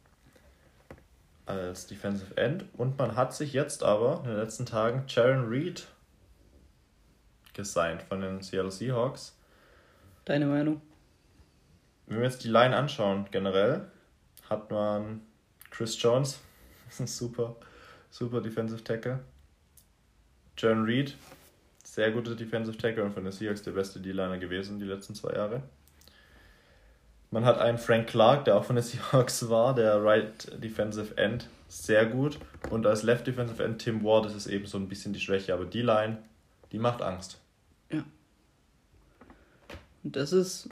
[1.45, 2.65] als Defensive End.
[2.77, 5.88] Und man hat sich jetzt aber in den letzten Tagen Jaron Reed
[7.53, 9.38] gesigned von den Seattle Seahawks.
[10.25, 10.82] Deine Meinung?
[12.09, 13.86] wenn wir jetzt die Line anschauen, generell,
[14.49, 15.21] hat man
[15.69, 16.41] Chris Jones,
[16.88, 17.55] das ist ein super,
[18.09, 19.19] super Defensive Tackle.
[20.62, 21.16] John Reed,
[21.84, 25.34] sehr guter Defensive Tackle und von den Seahawks der beste D-Liner gewesen die letzten zwei
[25.34, 25.64] Jahre.
[27.32, 31.47] Man hat einen Frank Clark, der auch von den Seahawks war, der Right Defensive End,
[31.68, 32.39] sehr gut.
[32.70, 35.53] Und als Left Defensive End Tim Ward, das ist eben so ein bisschen die Schwäche,
[35.53, 36.18] aber die Line,
[36.72, 37.39] die macht Angst.
[37.91, 38.03] Ja.
[40.03, 40.70] Und das ist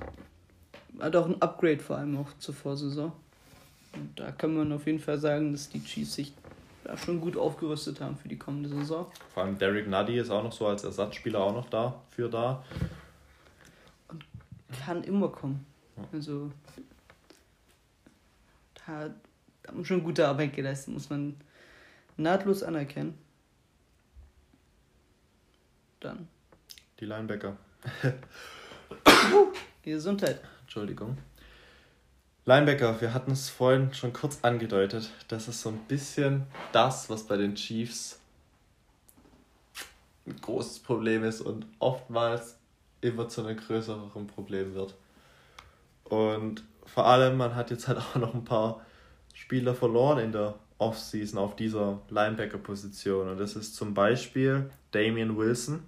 [0.99, 3.11] hat auch ein Upgrade vor allem auch zur Vorsaison.
[3.93, 6.33] Und da kann man auf jeden Fall sagen, dass die Chiefs sich
[6.88, 9.11] da schon gut aufgerüstet haben für die kommende Saison.
[9.33, 12.63] Vor allem Derek Nuddy ist auch noch so als Ersatzspieler auch noch da für da.
[14.07, 14.23] Und
[14.85, 15.65] kann immer kommen.
[16.13, 16.49] Also
[18.85, 19.09] da,
[19.63, 21.35] da haben schon gute Arbeit geleistet, muss man,
[22.15, 23.17] nahtlos anerkennen,
[25.99, 26.29] dann.
[27.01, 27.57] Die Linebacker.
[29.83, 30.39] Gesundheit.
[30.61, 31.17] Entschuldigung.
[32.47, 35.09] Linebacker, wir hatten es vorhin schon kurz angedeutet.
[35.27, 38.21] Das ist so ein bisschen das, was bei den Chiefs
[40.25, 42.57] ein großes Problem ist und oftmals
[43.01, 44.95] immer zu einem größeren Problem wird.
[46.05, 48.79] Und vor allem, man hat jetzt halt auch noch ein paar
[49.33, 53.27] Spieler verloren in der Offseason auf dieser Linebacker-Position.
[53.27, 55.83] Und das ist zum Beispiel Damian Wilson,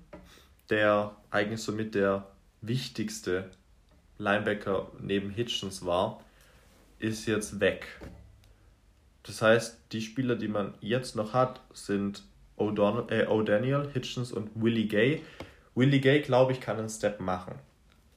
[0.70, 2.28] der eigentlich somit der
[2.60, 3.50] wichtigste
[4.18, 6.20] Linebacker neben Hitchens war,
[7.00, 7.88] ist jetzt weg.
[9.24, 12.24] Das heißt, die Spieler, die man jetzt noch hat, sind
[12.58, 15.22] äh, O'Daniel, Hitchens und Willie Gay.
[15.76, 17.56] Willie Gay, glaube ich, kann einen Step machen.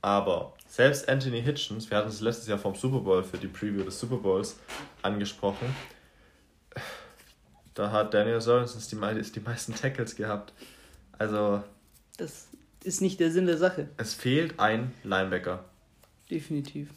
[0.01, 3.85] Aber selbst Anthony Hitchens, wir hatten es letztes Jahr vom Super Bowl für die Preview
[3.85, 4.59] des Super Bowls
[5.03, 5.75] angesprochen,
[7.75, 10.53] da hat Daniel Sorensen die, die meisten Tackles gehabt.
[11.19, 11.63] Also.
[12.17, 12.49] Das
[12.85, 13.89] ist nicht der Sinn der Sache.
[13.97, 15.65] Es fehlt ein Linebacker.
[16.31, 16.91] Definitiv.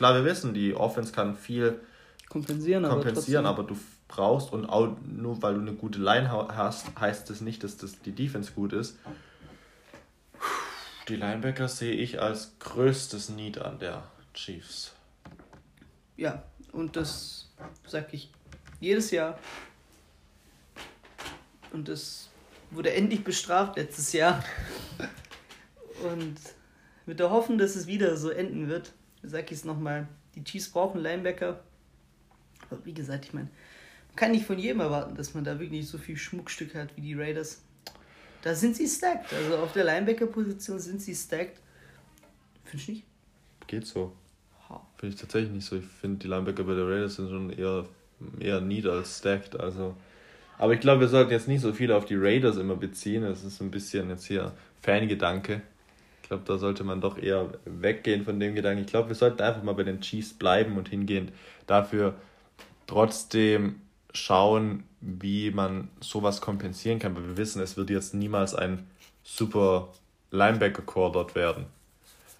[0.00, 1.78] Klar, wir wissen, die Offense kann viel
[2.30, 3.78] kompensieren, kompensieren aber, aber, du
[4.08, 8.00] brauchst und auch nur weil du eine gute Line hast, heißt das nicht, dass das
[8.00, 8.96] die Defense gut ist.
[11.06, 14.94] Die Linebacker sehe ich als größtes Need an der Chiefs.
[16.16, 17.50] Ja, und das
[17.86, 18.32] sage ich
[18.80, 19.38] jedes Jahr.
[21.74, 22.30] Und das
[22.70, 24.42] wurde endlich bestraft letztes Jahr.
[26.10, 26.38] Und
[27.04, 30.68] mit der Hoffnung, dass es wieder so enden wird, sage ich es nochmal, die Chiefs
[30.68, 31.60] brauchen Linebacker.
[32.70, 33.48] Aber wie gesagt, ich meine,
[34.08, 37.02] man kann nicht von jedem erwarten, dass man da wirklich so viel Schmuckstück hat wie
[37.02, 37.62] die Raiders.
[38.42, 39.32] Da sind sie stacked.
[39.32, 41.60] Also auf der Linebacker-Position sind sie stacked.
[42.64, 43.04] Findest du nicht?
[43.66, 44.12] Geht so.
[44.96, 45.76] Finde ich tatsächlich nicht so.
[45.76, 47.86] Ich finde, die Linebacker bei der Raiders sind schon eher,
[48.38, 49.58] eher neat als stacked.
[49.58, 49.96] Also.
[50.58, 53.22] Aber ich glaube, wir sollten jetzt nicht so viel auf die Raiders immer beziehen.
[53.22, 54.52] Das ist ein bisschen jetzt hier
[54.82, 55.62] Fangedanke
[56.30, 58.82] glaube, da sollte man doch eher weggehen von dem Gedanken.
[58.82, 61.32] Ich glaube, wir sollten einfach mal bei den Chiefs bleiben und hingehend
[61.66, 62.14] dafür
[62.86, 63.80] trotzdem
[64.12, 67.16] schauen, wie man sowas kompensieren kann.
[67.16, 68.86] Weil wir wissen, es wird jetzt niemals ein
[69.24, 69.92] super
[70.30, 71.66] Linebacker-Core dort werden.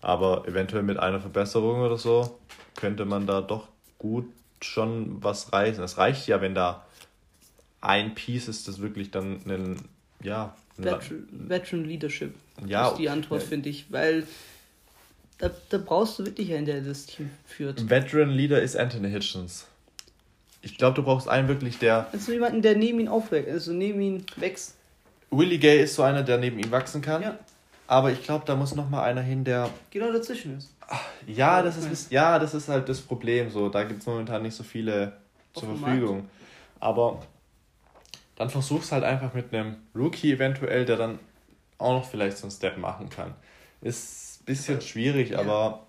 [0.00, 2.38] Aber eventuell mit einer Verbesserung oder so
[2.76, 3.66] könnte man da doch
[3.98, 4.26] gut
[4.60, 5.82] schon was reißen.
[5.82, 6.86] Es reicht ja, wenn da
[7.80, 9.88] ein Piece ist, das wirklich dann einen,
[10.22, 12.34] ja, Veteran, Veteran Leadership
[12.66, 13.48] ja, ist die Antwort, ja.
[13.48, 14.26] finde ich, weil
[15.38, 17.88] da, da brauchst du wirklich einen, der das Team führt.
[17.88, 19.66] Veteran Leader ist Anthony Hitchens.
[20.62, 22.08] Ich glaube, du brauchst einen wirklich, der.
[22.12, 24.76] Also jemanden, der neben ihn aufwächst, also neben ihn wächst.
[25.30, 27.22] Willie Gay ist so einer, der neben ihm wachsen kann.
[27.22, 27.38] Ja.
[27.86, 29.70] Aber ich glaube, da muss noch mal einer hin, der.
[29.90, 30.70] Genau dazwischen ist.
[31.26, 33.50] Ja, das ist, ja, das ist halt das Problem.
[33.50, 35.12] So, da gibt es momentan nicht so viele
[35.54, 36.16] Auf zur Verfügung.
[36.16, 36.30] Markt.
[36.80, 37.22] Aber
[38.36, 41.18] dann versuch's halt einfach mit einem Rookie eventuell, der dann
[41.80, 43.34] auch noch vielleicht so einen Step machen kann.
[43.80, 45.40] Ist ein bisschen schwierig, ja.
[45.40, 45.86] aber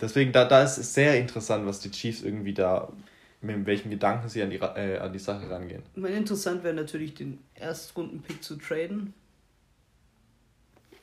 [0.00, 2.92] deswegen, da, da ist es sehr interessant, was die Chiefs irgendwie da,
[3.40, 5.82] mit welchen Gedanken sie an die, äh, an die Sache rangehen.
[5.94, 9.14] Meine, interessant wäre natürlich, den Erstrunden-Pick zu traden.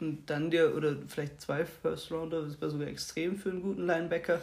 [0.02, 3.86] Und dann dir, oder vielleicht zwei First Rounder, das wäre sogar extrem für einen guten
[3.86, 4.42] Linebacker.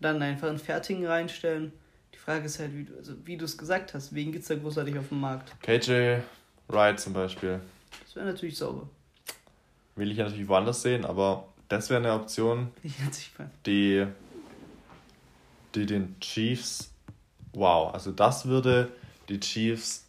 [0.00, 1.72] Dann einfach einen fertigen reinstellen
[2.24, 4.54] Frage ist halt, wie du, also wie du es gesagt hast, wen gibt es da
[4.54, 5.52] großartig auf dem Markt?
[5.60, 6.20] KJ
[6.68, 7.60] Wright zum Beispiel.
[8.02, 8.88] Das wäre natürlich sauber.
[9.96, 12.68] Will ich ja natürlich woanders sehen, aber das wäre eine Option,
[13.66, 14.06] die,
[15.74, 16.92] die den Chiefs,
[17.52, 18.90] wow, also das würde
[19.28, 20.06] die Chiefs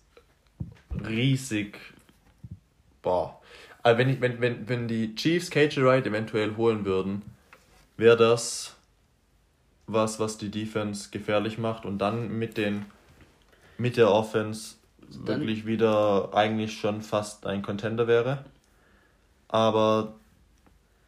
[1.05, 1.77] riesig,
[3.01, 3.39] boah.
[3.83, 7.21] Also wenn, ich, wenn, wenn, wenn die Chiefs KJ Wright eventuell holen würden,
[7.97, 8.75] wäre das
[9.87, 12.85] was, was die Defense gefährlich macht und dann mit den
[13.77, 14.75] mit der Offense
[15.25, 18.45] dann wirklich wieder eigentlich schon fast ein Contender wäre.
[19.55, 20.15] Aber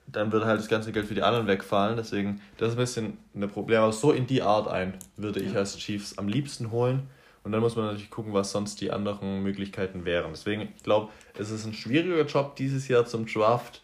[0.07, 1.97] dann würde halt das ganze Geld für die anderen wegfallen.
[1.97, 3.81] Deswegen, das ist ein bisschen ein Problem.
[3.81, 7.09] Aber so in die Art ein würde ich als Chiefs am liebsten holen.
[7.43, 10.31] Und dann muss man natürlich gucken, was sonst die anderen Möglichkeiten wären.
[10.31, 13.81] Deswegen, ich glaube, es ist ein schwieriger Job dieses Jahr zum Draft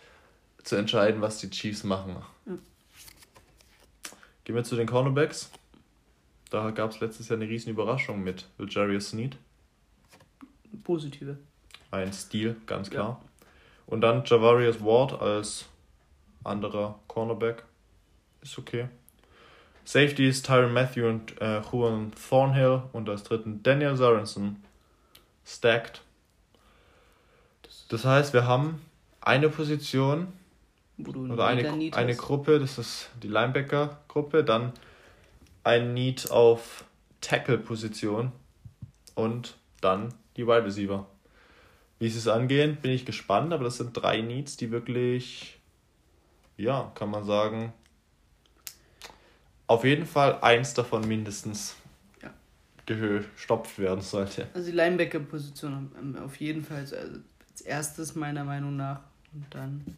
[0.64, 2.16] zu entscheiden, was die Chiefs machen.
[2.45, 2.53] Ja.
[4.45, 5.51] Gehen wir zu den Cornerbacks.
[6.51, 9.36] Da gab es letztes Jahr eine riesen Überraschung mit Jarius Sneed.
[10.86, 11.38] Positive.
[11.91, 13.22] Ein Stil, ganz klar.
[13.22, 13.30] Ja.
[13.93, 15.65] Und dann Javarius Ward als
[16.43, 17.63] anderer Cornerback.
[18.41, 18.87] Ist okay.
[19.85, 24.63] Safety ist Tyron Matthew und äh, Juan Thornhill und als dritten Daniel Sorensen.
[25.45, 26.01] Stacked.
[27.89, 28.81] Das heißt, wir haben
[29.21, 30.33] eine Position,
[30.97, 34.73] oder eine, eine Gruppe, das ist die Linebacker-Gruppe, dann
[35.63, 36.83] ein Need auf
[37.21, 38.31] Tackle-Position
[39.13, 41.05] und dann die Wide Receiver.
[41.99, 45.59] Wie sie es angehen, bin ich gespannt, aber das sind drei Needs, die wirklich,
[46.57, 47.73] ja, kann man sagen,
[49.67, 51.75] auf jeden Fall eins davon mindestens
[52.21, 52.33] ja.
[52.85, 54.47] gestopft werden sollte.
[54.53, 59.01] Also die Linebacker-Position auf jeden Fall als erstes meiner Meinung nach.
[59.33, 59.97] Und dann,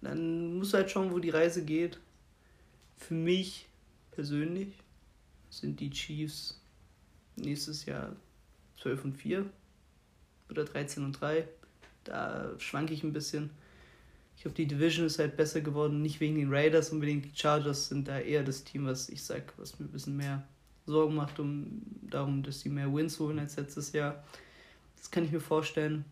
[0.00, 1.98] dann musst du halt schauen, wo die Reise geht.
[2.96, 3.66] Für mich
[4.12, 4.74] persönlich
[5.50, 6.60] sind die Chiefs
[7.36, 8.14] nächstes Jahr
[8.80, 9.44] 12 und 4
[10.52, 11.46] oder 13 und 3.
[12.04, 13.50] Da schwanke ich ein bisschen.
[14.36, 17.24] Ich glaube, die Division ist halt besser geworden, nicht wegen den Raiders unbedingt.
[17.24, 20.42] Die Chargers sind da eher das Team, was ich sag, was mir ein bisschen mehr
[20.86, 24.24] Sorgen macht, um darum, dass sie mehr Wins holen als letztes Jahr.
[24.96, 26.04] Das kann ich mir vorstellen.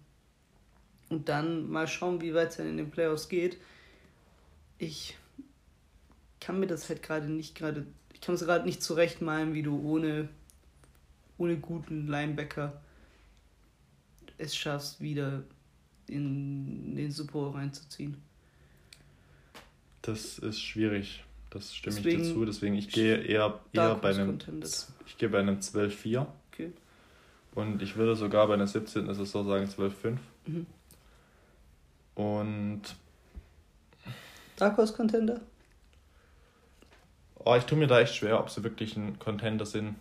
[1.08, 3.56] Und dann mal schauen, wie weit es dann in den Playoffs geht.
[4.78, 5.16] Ich
[6.40, 9.80] kann mir das halt gerade nicht gerade, ich kann es gerade nicht zurechtmalen, wie du
[9.82, 10.28] ohne,
[11.36, 12.80] ohne guten Linebacker
[14.40, 15.42] es schaffst, wieder
[16.08, 18.16] in den Bowl reinzuziehen.
[20.02, 21.24] Das ist schwierig.
[21.50, 22.44] Das stimme deswegen ich dazu.
[22.44, 24.38] Deswegen ich gehe eher, eher bei einem
[25.06, 26.26] ich gehe bei einem 12-4.
[26.52, 26.72] Okay.
[27.54, 29.12] Und ich würde sogar bei einer 17.
[29.14, 30.16] Saison sagen 12-5.
[30.46, 30.66] Mhm.
[32.14, 32.82] Und
[34.56, 35.40] Dark Horse Contender?
[37.44, 39.96] Oh, ich tue mir da echt schwer, ob sie wirklich ein Contender sind.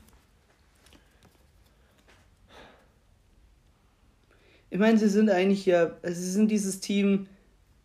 [4.70, 7.28] Ich meine, sie sind eigentlich ja, also sie sind dieses Team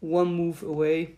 [0.01, 1.15] one move away,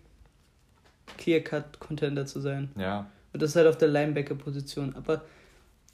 [1.19, 2.71] clear-cut Contender zu sein.
[2.79, 3.11] Ja.
[3.33, 4.95] Und das halt auf der Linebacker-Position.
[4.95, 5.25] Aber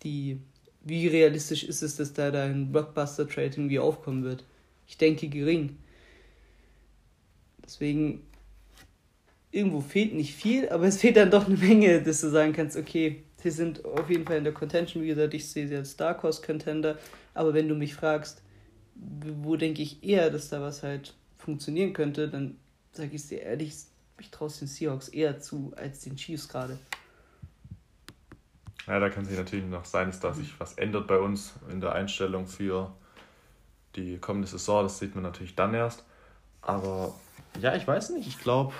[0.02, 0.38] die,
[0.82, 4.44] wie realistisch ist es, dass da, da ein Blockbuster-Trade irgendwie aufkommen wird?
[4.86, 5.78] Ich denke gering.
[7.64, 8.22] Deswegen,
[9.50, 12.76] irgendwo fehlt nicht viel, aber es fehlt dann doch eine Menge, dass du sagen kannst,
[12.76, 15.02] okay, sie sind auf jeden Fall in der Contention.
[15.02, 16.98] Wie gesagt, ich sehe sie als Dark Horse Contender.
[17.34, 18.42] Aber wenn du mich fragst,
[18.94, 22.56] wo denke ich eher, dass da was halt funktionieren könnte, dann
[22.92, 23.74] sage ich es dir ehrlich,
[24.18, 26.78] ich traue es den Seahawks eher zu als den Chiefs gerade.
[28.86, 31.92] Ja, da kann sich natürlich noch sein, dass sich was ändert bei uns in der
[31.92, 32.92] Einstellung für
[33.94, 34.82] die kommende Saison.
[34.82, 36.04] Das sieht man natürlich dann erst.
[36.62, 37.14] Aber
[37.60, 38.26] ja, ich weiß nicht.
[38.26, 38.74] Ich glaube,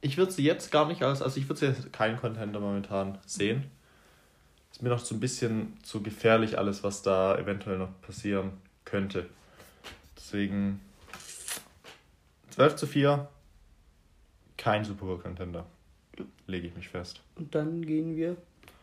[0.00, 3.18] ich würde sie jetzt gar nicht als, also ich würde sie jetzt keinen Contender momentan
[3.26, 3.70] sehen.
[4.70, 8.52] Ist mir noch so ein bisschen zu gefährlich alles, was da eventuell noch passieren
[8.88, 9.26] könnte.
[10.16, 10.80] Deswegen
[12.50, 13.28] 12 zu 4,
[14.56, 15.66] kein Super Bowl Contender.
[16.46, 17.20] Lege ich mich fest.
[17.36, 18.36] Und dann gehen wir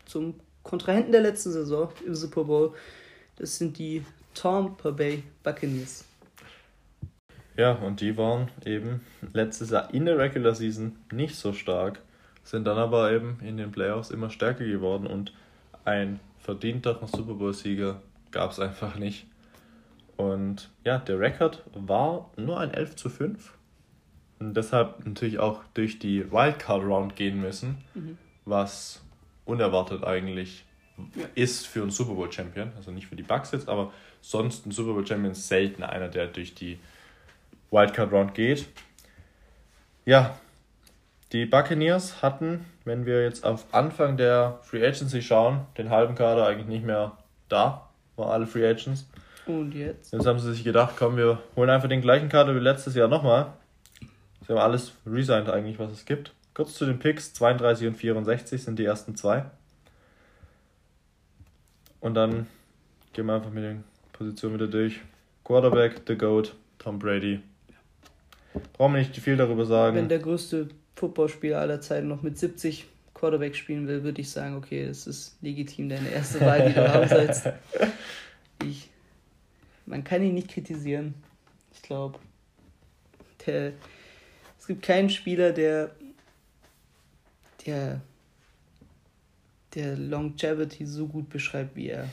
[0.05, 2.73] zum Kontrahenten der letzten Saison im Super Bowl.
[3.35, 6.05] Das sind die Tampa Bay Buccaneers.
[7.57, 9.01] Ja, und die waren eben
[9.33, 12.01] letztes Jahr in der Regular Season nicht so stark,
[12.43, 15.33] sind dann aber eben in den Playoffs immer stärker geworden und
[15.85, 18.01] ein verdienter Super Bowl-Sieger
[18.31, 19.25] gab es einfach nicht.
[20.17, 23.53] Und ja, der Rekord war nur ein 11 zu 5.
[24.39, 28.17] Und deshalb natürlich auch durch die Wildcard Round gehen müssen, mhm.
[28.45, 29.01] was
[29.45, 30.65] unerwartet eigentlich
[31.15, 31.25] ja.
[31.35, 32.71] ist für einen Super Bowl Champion.
[32.75, 33.91] Also nicht für die Bucks jetzt, aber
[34.21, 36.79] sonst ein Super Bowl Champion ist selten einer, der durch die
[37.71, 38.67] Wildcard Round geht.
[40.05, 40.37] Ja,
[41.31, 46.47] die Buccaneers hatten, wenn wir jetzt auf Anfang der Free Agency schauen, den halben Kader
[46.47, 47.17] eigentlich nicht mehr
[47.49, 49.07] da, waren alle Free Agents.
[49.47, 50.11] Und jetzt?
[50.13, 53.07] Jetzt haben sie sich gedacht, komm, wir holen einfach den gleichen Kader wie letztes Jahr
[53.07, 53.53] nochmal.
[54.45, 56.33] Sie haben alles resigned eigentlich, was es gibt.
[56.53, 59.45] Kurz zu den Picks, 32 und 64 sind die ersten zwei.
[61.99, 62.47] Und dann
[63.13, 63.83] gehen wir einfach mit den
[64.13, 65.01] Positionen wieder durch.
[65.43, 67.41] Quarterback, The Goat, Tom Brady.
[68.73, 69.97] Brauchen wir nicht viel darüber sagen.
[69.97, 74.55] Wenn der größte Footballspieler aller Zeiten noch mit 70 Quarterback spielen will, würde ich sagen,
[74.55, 77.49] okay, es ist legitim deine erste Wahl, die du haben sollst.
[78.63, 78.89] Ich
[79.85, 81.13] man kann ihn nicht kritisieren.
[81.73, 82.19] Ich glaube,
[83.45, 85.95] es gibt keinen Spieler, der,
[87.65, 88.01] der,
[89.75, 92.09] der Longevity so gut beschreibt wie er.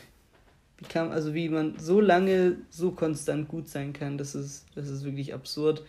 [0.77, 4.89] Wie kann, also wie man so lange so konstant gut sein kann, das ist, das
[4.89, 5.83] ist wirklich absurd.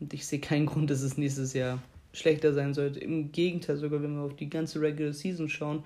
[0.00, 1.82] Und ich sehe keinen Grund, dass es nächstes Jahr
[2.12, 3.00] schlechter sein sollte.
[3.00, 5.84] Im Gegenteil, sogar wenn wir auf die ganze Regular Season schauen,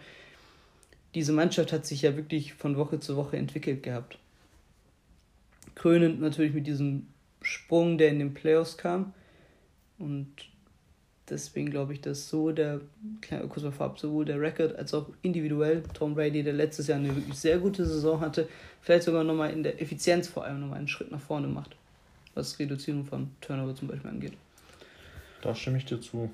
[1.14, 4.20] diese Mannschaft hat sich ja wirklich von Woche zu Woche entwickelt gehabt
[5.80, 7.06] krönend natürlich mit diesem
[7.40, 9.14] Sprung, der in den Playoffs kam.
[9.98, 10.28] Und
[11.30, 12.82] deswegen glaube ich, dass so der,
[13.48, 17.16] kurz mal vorab, sowohl der Record als auch individuell Tom Brady, der letztes Jahr eine
[17.16, 18.46] wirklich sehr gute Saison hatte,
[18.82, 21.74] vielleicht sogar nochmal in der Effizienz vor allem nochmal einen Schritt nach vorne macht,
[22.34, 24.34] was Reduzierung von Turnover zum Beispiel angeht.
[25.40, 26.30] Da stimme ich dir zu.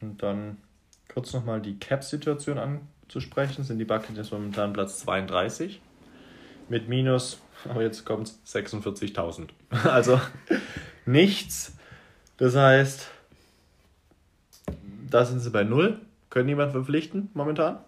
[0.00, 0.58] Und dann
[1.12, 5.80] kurz nochmal die Cap-Situation anzusprechen, sind die Buccaneers momentan Platz 32
[6.68, 9.48] mit minus, aber jetzt kommt 46.000.
[9.84, 10.20] Also
[11.04, 11.76] nichts.
[12.36, 13.08] Das heißt,
[15.10, 16.00] da sind sie bei null,
[16.30, 17.78] können niemand verpflichten momentan,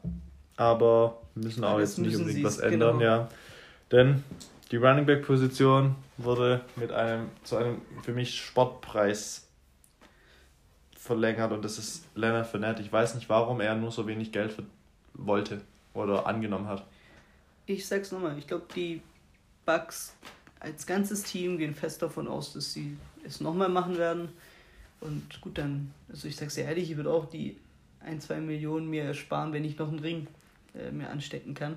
[0.56, 3.10] aber müssen auch jetzt nicht unbedingt was ändern, genau.
[3.10, 3.28] ja.
[3.92, 4.24] Denn
[4.70, 9.48] die Running Back Position wurde mit einem zu einem für mich Sportpreis
[10.96, 12.82] verlängert und das ist Leonard Fournette.
[12.82, 14.54] Ich weiß nicht, warum er nur so wenig Geld
[15.14, 15.60] wollte
[15.94, 16.84] oder angenommen hat.
[17.66, 19.00] Ich sag's nochmal, ich glaube, die
[19.68, 20.14] Bucks
[20.60, 24.30] als ganzes Team gehen fest davon aus, dass sie es nochmal machen werden.
[25.00, 27.58] Und gut, dann, also ich sag's dir ehrlich, ich würde auch die
[28.00, 30.26] 1, 2 Millionen mir ersparen, wenn ich noch einen Ring
[30.74, 31.76] äh, mir anstecken kann.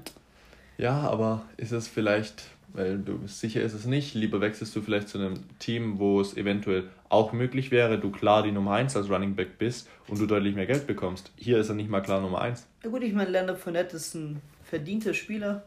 [0.77, 4.13] Ja, aber ist es vielleicht weil du sicher ist es nicht.
[4.13, 8.43] Lieber wechselst du vielleicht zu einem Team, wo es eventuell auch möglich wäre, du klar
[8.43, 11.31] die Nummer 1 als Running Back bist und du deutlich mehr Geld bekommst.
[11.35, 12.65] Hier ist er nicht mal klar Nummer 1.
[12.83, 15.63] Ja gut, ich meine, Leonard Fournette ist ein verdienter Spieler,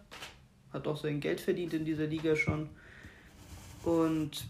[0.75, 2.69] hat auch sein Geld verdient in dieser Liga schon.
[3.85, 4.45] Und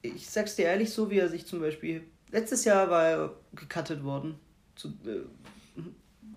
[0.00, 2.04] ich sag's dir ehrlich, so wie er sich zum Beispiel.
[2.30, 4.36] Letztes Jahr war er gecuttet worden.
[4.76, 5.20] Zu, äh,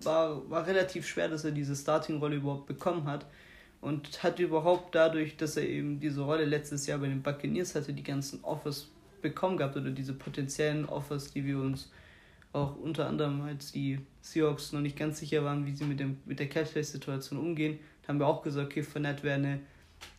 [0.04, 3.26] war, war relativ schwer, dass er diese Starting-Rolle überhaupt bekommen hat
[3.80, 7.92] und hat überhaupt dadurch, dass er eben diese Rolle letztes Jahr bei den Buccaneers hatte,
[7.92, 8.88] die ganzen Offers
[9.22, 11.90] bekommen gehabt oder diese potenziellen Offers, die wir uns
[12.52, 16.18] auch unter anderem, als die Seahawks noch nicht ganz sicher waren, wie sie mit, dem,
[16.24, 17.78] mit der Catchplay-Situation umgehen,
[18.08, 19.60] haben wir auch gesagt, okay, Fournette wäre eine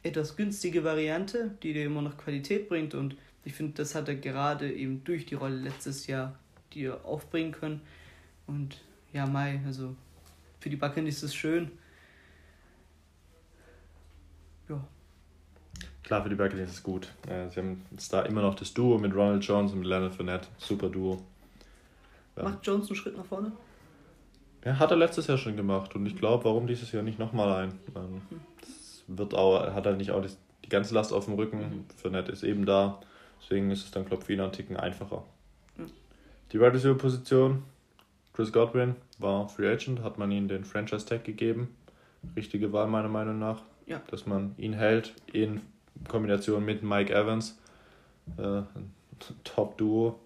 [0.03, 4.15] etwas günstige Variante, die dir immer noch Qualität bringt und ich finde, das hat er
[4.15, 6.37] gerade eben durch die Rolle letztes Jahr
[6.73, 7.81] dir aufbringen können
[8.47, 8.79] und
[9.11, 9.95] ja, Mai, also
[10.59, 11.71] für die Buccaneers ist es schön,
[14.69, 14.79] ja.
[16.03, 17.11] Klar, für die Buccaneers ist es gut.
[17.25, 20.47] Sie haben jetzt da immer noch das Duo mit Ronald Jones und Leonard Fournette.
[20.57, 21.21] Super Duo.
[22.35, 23.51] Macht Jones einen Schritt nach vorne?
[24.65, 25.95] Ja, hat er letztes Jahr schon gemacht.
[25.95, 27.79] Und ich glaube, warum dieses Jahr nicht nochmal ein?
[28.59, 30.23] Das wird auch, hat er nicht auch
[30.63, 31.59] die ganze Last auf dem Rücken.
[31.59, 31.85] Mhm.
[31.95, 32.99] Fournette ist eben da.
[33.41, 35.23] Deswegen ist es dann, glaube ich, wieder einen Ticken einfacher.
[35.77, 35.91] Mhm.
[36.51, 37.63] Die Wide Receiver Position,
[38.33, 41.75] Chris Godwin war Free Agent, hat man ihm den Franchise Tag gegeben.
[42.35, 44.01] Richtige Wahl meiner Meinung nach ja.
[44.07, 45.61] dass man ihn hält in
[46.07, 47.59] Kombination mit Mike Evans.
[48.37, 48.61] Äh,
[49.43, 50.19] Top-Duo.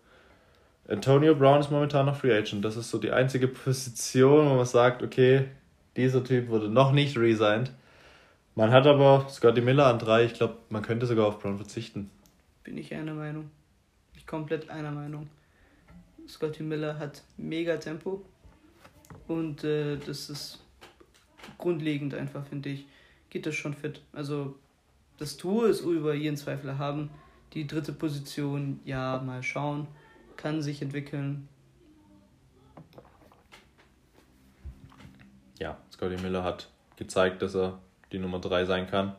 [0.87, 2.63] Antonio Brown ist momentan noch Free Agent.
[2.63, 5.47] Das ist so die einzige Position, wo man sagt, okay,
[5.95, 7.71] dieser Typ wurde noch nicht resigned.
[8.55, 10.25] Man hat aber Scotty Miller an drei.
[10.25, 12.11] Ich glaube, man könnte sogar auf Brown verzichten.
[12.63, 13.49] Bin ich einer Meinung.
[14.15, 15.29] Ich komplett einer Meinung.
[16.27, 18.23] Scotty Miller hat mega Tempo.
[19.27, 20.63] Und äh, das ist
[21.57, 22.85] grundlegend einfach, finde ich
[23.33, 23.99] geht das schon fit.
[24.13, 24.55] Also
[25.17, 27.09] das Tour ist über jeden Zweifel haben.
[27.53, 29.87] Die dritte Position, ja, mal schauen,
[30.37, 31.47] kann sich entwickeln.
[35.59, 37.79] Ja, Scotty Miller hat gezeigt, dass er
[38.11, 39.15] die Nummer 3 sein kann.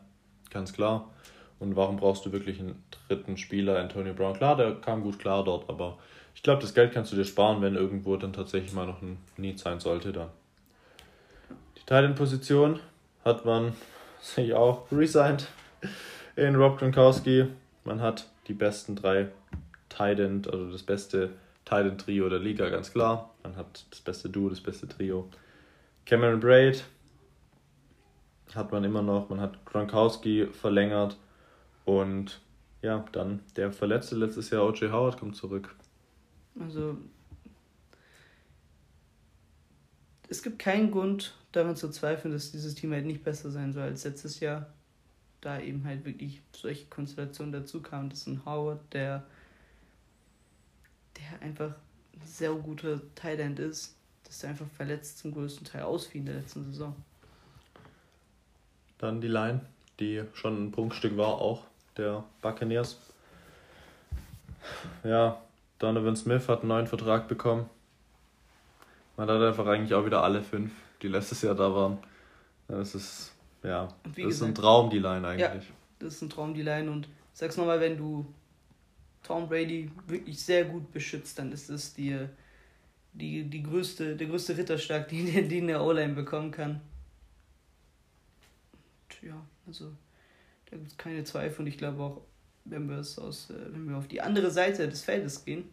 [0.50, 1.10] Ganz klar.
[1.58, 4.34] Und warum brauchst du wirklich einen dritten Spieler, Antonio Brown?
[4.34, 5.98] Klar, der kam gut klar dort, aber
[6.34, 9.18] ich glaube, das Geld kannst du dir sparen, wenn irgendwo dann tatsächlich mal noch ein
[9.36, 10.12] Need sein sollte.
[10.12, 10.28] Dann.
[11.76, 12.80] Die Titan-Position
[13.24, 13.72] hat man
[14.20, 15.46] sehe ich auch, resigned
[16.36, 17.46] in Rob Gronkowski.
[17.84, 19.28] Man hat die besten drei
[19.96, 21.30] Titan, also das beste
[21.64, 23.34] Titan Trio der Liga, ganz klar.
[23.42, 25.28] Man hat das beste Duo, das beste Trio.
[26.04, 26.84] Cameron Braid
[28.54, 29.28] hat man immer noch.
[29.30, 31.16] Man hat Gronkowski verlängert
[31.84, 32.40] und
[32.82, 34.92] ja, dann der Verletzte letztes Jahr, O.J.
[34.92, 35.74] Howard, kommt zurück.
[36.60, 36.98] Also,
[40.28, 43.84] es gibt keinen Grund, daran zu zweifeln, dass dieses Team halt nicht besser sein soll
[43.84, 44.66] als letztes Jahr.
[45.40, 48.10] Da eben halt wirklich solche Konstellationen dazu kamen.
[48.10, 49.24] Das ist ein Howard, der
[51.40, 51.74] einfach
[52.14, 56.36] ein sehr guter Thailand ist, dass er einfach verletzt zum größten Teil ausfiel in der
[56.36, 56.94] letzten Saison.
[58.98, 59.60] Dann die Line,
[60.00, 61.64] die schon ein Prunkstück war, auch
[61.96, 62.98] der Buccaneers.
[65.02, 65.40] Ja,
[65.78, 67.68] Donovan Smith hat einen neuen Vertrag bekommen.
[69.16, 70.72] Man hat einfach eigentlich auch wieder alle fünf
[71.02, 71.98] die letztes Jahr da waren.
[72.66, 73.32] Das ist,
[73.62, 75.68] ja, das gesagt, ist ein Traum, die Line eigentlich.
[75.68, 76.90] Ja, das ist ein Traum, die Line.
[76.90, 78.26] Und sag's nochmal, wenn du
[79.24, 82.28] Tom Brady wirklich sehr gut beschützt, dann ist das die,
[83.14, 86.80] die, die größte, der größte Ritterschlag, den, den der O-Line bekommen kann.
[89.04, 89.34] Und ja,
[89.66, 89.90] also
[90.70, 92.20] da gibt es keine Zweifel und ich glaube auch,
[92.66, 95.64] wenn wir es aus, äh, wenn wir auf die andere Seite des Feldes gehen,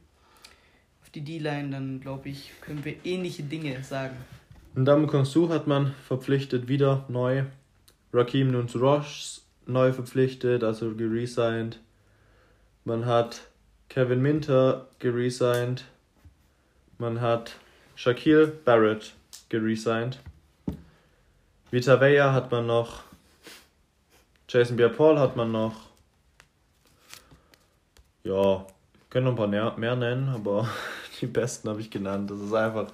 [1.01, 4.15] auf die D-Line, dann glaube ich, können wir ähnliche Dinge sagen.
[4.75, 7.43] Ndam Konsu hat man verpflichtet, wieder neu.
[8.13, 11.79] Rakim Nuns Roche neu verpflichtet, also geresigned.
[12.83, 13.41] Man hat
[13.89, 15.85] Kevin Minter geresigned.
[16.97, 17.55] Man hat
[17.95, 19.13] Shaquille Barrett
[19.49, 20.19] geresigned.
[21.71, 23.03] Vita Veya hat man noch
[24.51, 25.73] Jason Pierre-Paul hat man noch.
[28.25, 28.67] Ja,
[29.09, 30.67] können noch ein paar mehr, mehr nennen, aber
[31.21, 32.29] die besten habe ich genannt.
[32.29, 32.91] Das ist einfach.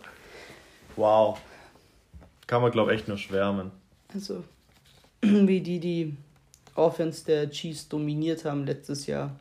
[0.95, 1.39] Wow.
[2.45, 3.71] Kann man, glaube ich, echt nur schwärmen.
[4.13, 4.43] Also,
[5.21, 6.15] wie die die
[6.75, 9.31] Offense der Chiefs dominiert haben letztes Jahr.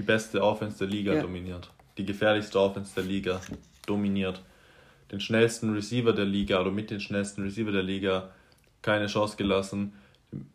[0.00, 1.20] Die beste Offense der Liga ja.
[1.20, 1.70] dominiert.
[1.98, 3.38] Die gefährlichste Offense der Liga
[3.84, 4.42] dominiert.
[5.12, 8.30] Den schnellsten Receiver der Liga oder mit den schnellsten Receiver der Liga
[8.80, 9.92] keine Chance gelassen.
[10.32, 10.48] Den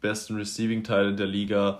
[0.00, 1.78] besten Receiving-Teil der Liga.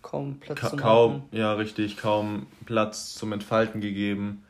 [0.00, 4.44] Kaum Platz ka kaum, Ja, richtig, kaum Platz zum Entfalten gegeben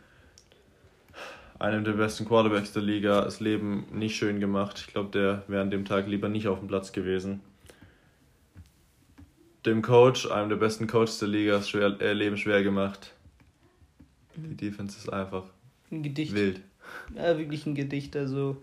[1.59, 4.85] einem der besten Quarterbacks der Liga das Leben nicht schön gemacht.
[4.87, 7.41] Ich glaube, der wäre an dem Tag lieber nicht auf dem Platz gewesen.
[9.69, 13.12] Dem Coach, einem der besten Coaches der Liga, das schwer, äh, Leben schwer gemacht.
[14.35, 15.45] Die Defense ist einfach
[15.91, 16.35] ein Gedicht.
[16.35, 16.62] wild.
[17.14, 18.16] Ja, wirklich ein Gedicht.
[18.16, 18.62] Also,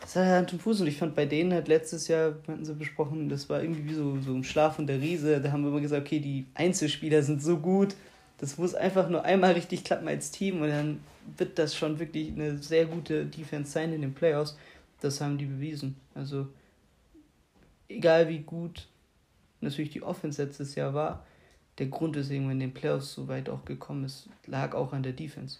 [0.00, 2.74] das hat Hand und Fuß und ich fand bei denen halt letztes Jahr, hatten sie
[2.74, 5.40] besprochen, das war irgendwie wie so, so ein Schlaf und der Riese.
[5.40, 7.94] Da haben wir immer gesagt, okay, die Einzelspieler sind so gut,
[8.38, 11.00] das muss einfach nur einmal richtig klappen als Team und dann
[11.36, 14.58] wird das schon wirklich eine sehr gute Defense sein in den Playoffs.
[15.00, 15.94] Das haben die bewiesen.
[16.16, 16.48] Also,
[17.88, 18.88] egal wie gut
[19.60, 21.24] natürlich die Offense letztes Jahr war,
[21.78, 25.02] der Grund, weswegen man in den Playoffs so weit auch gekommen ist, lag auch an
[25.02, 25.58] der Defense.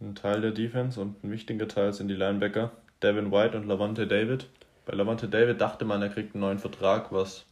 [0.00, 4.06] Ein Teil der Defense und ein wichtiger Teil sind die Linebacker, Devin White und Lavante
[4.06, 4.48] David.
[4.84, 7.44] Bei Lavante David dachte man, er kriegt einen neuen Vertrag, was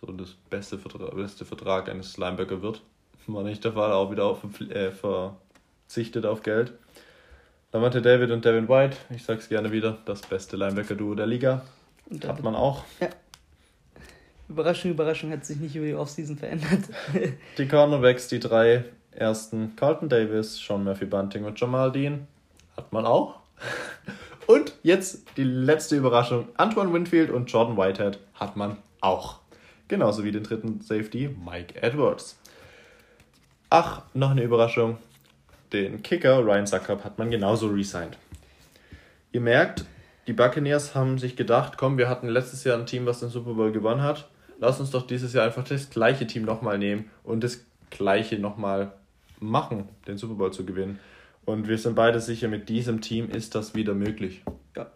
[0.00, 2.82] so das beste Vertrag, beste Vertrag eines Linebacker wird.
[3.28, 6.72] War nicht der Fall, auch wieder auf, äh, verzichtet auf Geld.
[7.72, 11.62] Lavante David und Devin White, ich sag's gerne wieder, das beste Linebacker-Duo der Liga.
[12.26, 12.84] Hat man auch.
[13.00, 13.08] Ja.
[14.52, 16.84] Überraschung, Überraschung hat sich nicht über die Offseason verändert.
[17.58, 22.26] die Cornerbacks, die drei ersten, Carlton Davis, Sean Murphy Bunting und Jamal Dean,
[22.76, 23.40] hat man auch.
[24.48, 29.38] Und jetzt die letzte Überraschung, Antoine Winfield und Jordan Whitehead hat man auch.
[29.86, 32.36] Genauso wie den dritten Safety, Mike Edwards.
[33.70, 34.98] Ach, noch eine Überraschung.
[35.72, 38.18] Den Kicker Ryan Suckup hat man genauso resigned.
[39.30, 39.84] Ihr merkt,
[40.26, 43.54] die Buccaneers haben sich gedacht, komm, wir hatten letztes Jahr ein Team, was den Super
[43.54, 44.28] Bowl gewonnen hat.
[44.62, 48.92] Lass uns doch dieses Jahr einfach das gleiche Team nochmal nehmen und das gleiche nochmal
[49.40, 51.00] machen, den Super Bowl zu gewinnen.
[51.44, 54.44] Und wir sind beide sicher, mit diesem Team ist das wieder möglich.
[54.76, 54.88] Ja.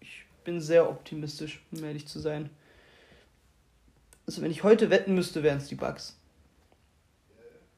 [0.00, 2.50] Ich bin sehr optimistisch, um ehrlich zu sein.
[4.26, 6.18] Also wenn ich heute wetten müsste, wären es die Bugs.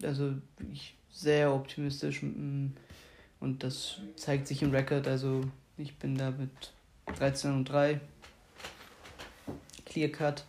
[0.02, 0.32] Also
[0.72, 2.22] ich sehr optimistisch.
[2.22, 2.68] Mm,
[3.40, 5.06] und das zeigt sich im Record.
[5.06, 5.42] Also
[5.76, 6.72] ich bin da mit
[7.18, 8.00] 13 und 3.
[9.84, 10.46] Clear Cut.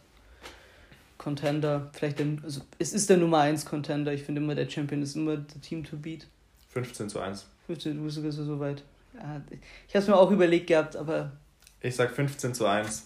[1.23, 1.89] Contender.
[1.93, 4.13] Vielleicht der, also es ist der Nummer 1 Contender.
[4.13, 6.27] Ich finde immer, der Champion ist immer der Team to beat.
[6.69, 7.45] 15 zu 1.
[7.67, 8.83] 15, du bist sogar so weit.
[9.13, 9.41] Ja,
[9.87, 11.31] ich habe es mir auch überlegt gehabt, aber.
[11.79, 13.05] Ich sag 15 zu 1.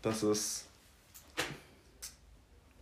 [0.00, 0.66] Das ist.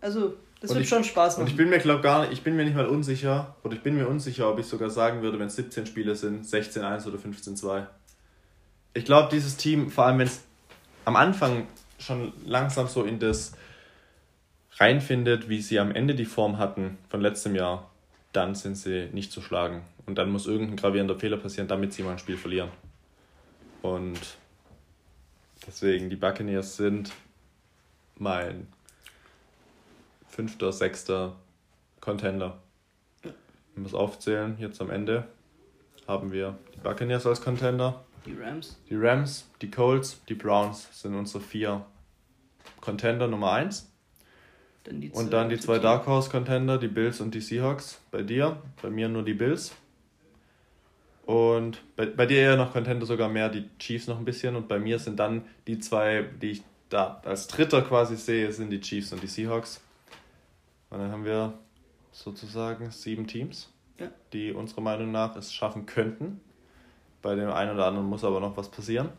[0.01, 1.43] Also, das und wird ich, schon Spaß machen.
[1.43, 3.83] Und ich bin mir, glaube gar nicht, ich bin mir nicht mal unsicher, oder ich
[3.83, 7.18] bin mir unsicher, ob ich sogar sagen würde, wenn es 17 Spiele sind, 16-1 oder
[7.18, 7.87] 15-2.
[8.95, 10.43] Ich glaube, dieses Team, vor allem wenn es
[11.05, 11.66] am Anfang
[11.99, 13.53] schon langsam so in das
[14.79, 17.91] reinfindet, wie sie am Ende die Form hatten von letztem Jahr,
[18.33, 19.83] dann sind sie nicht zu schlagen.
[20.07, 22.70] Und dann muss irgendein gravierender Fehler passieren, damit sie mal ein Spiel verlieren.
[23.83, 24.18] Und
[25.66, 27.12] deswegen, die Buccaneers sind
[28.16, 28.69] mein
[30.28, 31.36] fünfter, sechster
[32.01, 32.59] Contender.
[33.23, 35.28] Wir es aufzählen, jetzt am Ende
[36.07, 38.05] haben wir die Buccaneers als Contender.
[38.27, 38.77] Die Rams.
[38.89, 41.85] Die Rams, die Colts, die Browns sind unsere vier
[42.81, 43.52] Contender Nummer
[44.86, 45.14] 1.
[45.14, 48.00] und dann die zwei Dark Horse Contender, die Bills und die Seahawks.
[48.10, 49.74] Bei dir, bei mir nur die Bills.
[51.26, 54.56] Und bei, bei dir eher noch Contender sogar mehr die Chiefs noch ein bisschen.
[54.56, 58.70] Und bei mir sind dann die zwei, die ich da als Dritter quasi sehe, sind
[58.70, 59.82] die Chiefs und die Seahawks.
[60.90, 61.52] Und dann haben wir
[62.12, 64.09] sozusagen sieben Teams, ja.
[64.32, 66.40] die unserer Meinung nach es schaffen könnten.
[67.20, 69.10] Bei dem einen oder anderen muss aber noch was passieren.